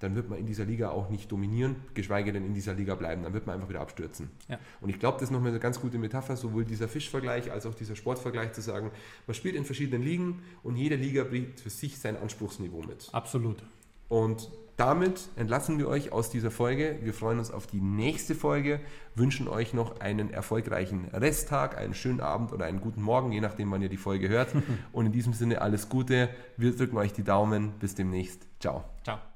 dann 0.00 0.14
wird 0.14 0.28
man 0.28 0.38
in 0.38 0.46
dieser 0.46 0.64
Liga 0.64 0.90
auch 0.90 1.08
nicht 1.08 1.32
dominieren, 1.32 1.76
geschweige 1.94 2.32
denn 2.32 2.44
in 2.44 2.54
dieser 2.54 2.74
Liga 2.74 2.94
bleiben. 2.94 3.22
Dann 3.22 3.32
wird 3.32 3.46
man 3.46 3.54
einfach 3.54 3.68
wieder 3.68 3.80
abstürzen. 3.80 4.30
Ja. 4.48 4.58
Und 4.80 4.90
ich 4.90 4.98
glaube, 4.98 5.18
das 5.18 5.28
ist 5.28 5.30
nochmal 5.30 5.50
eine 5.50 5.60
ganz 5.60 5.80
gute 5.80 5.98
Metapher, 5.98 6.36
sowohl 6.36 6.64
dieser 6.64 6.88
Fischvergleich 6.88 7.50
als 7.50 7.66
auch 7.66 7.74
dieser 7.74 7.96
Sportvergleich 7.96 8.52
zu 8.52 8.60
sagen, 8.60 8.90
man 9.26 9.34
spielt 9.34 9.54
in 9.54 9.64
verschiedenen 9.64 10.02
Ligen 10.02 10.42
und 10.62 10.76
jede 10.76 10.96
Liga 10.96 11.24
bringt 11.24 11.60
für 11.60 11.70
sich 11.70 11.98
sein 11.98 12.16
Anspruchsniveau 12.16 12.82
mit. 12.82 13.08
Absolut. 13.12 13.62
Und 14.08 14.50
damit 14.76 15.30
entlassen 15.36 15.78
wir 15.78 15.88
euch 15.88 16.12
aus 16.12 16.28
dieser 16.28 16.50
Folge. 16.50 16.98
Wir 17.02 17.14
freuen 17.14 17.38
uns 17.38 17.50
auf 17.50 17.66
die 17.66 17.80
nächste 17.80 18.34
Folge, 18.34 18.80
wünschen 19.14 19.48
euch 19.48 19.72
noch 19.72 20.00
einen 20.00 20.30
erfolgreichen 20.30 21.06
Resttag, 21.06 21.78
einen 21.78 21.94
schönen 21.94 22.20
Abend 22.20 22.52
oder 22.52 22.66
einen 22.66 22.80
guten 22.80 23.00
Morgen, 23.00 23.32
je 23.32 23.40
nachdem, 23.40 23.70
wann 23.70 23.80
ihr 23.80 23.88
die 23.88 23.96
Folge 23.96 24.28
hört. 24.28 24.54
Und 24.92 25.06
in 25.06 25.12
diesem 25.12 25.32
Sinne 25.32 25.62
alles 25.62 25.88
Gute. 25.88 26.28
Wir 26.58 26.76
drücken 26.76 26.98
euch 26.98 27.14
die 27.14 27.24
Daumen. 27.24 27.72
Bis 27.80 27.94
demnächst. 27.94 28.46
Ciao. 28.60 28.84
Ciao. 29.02 29.18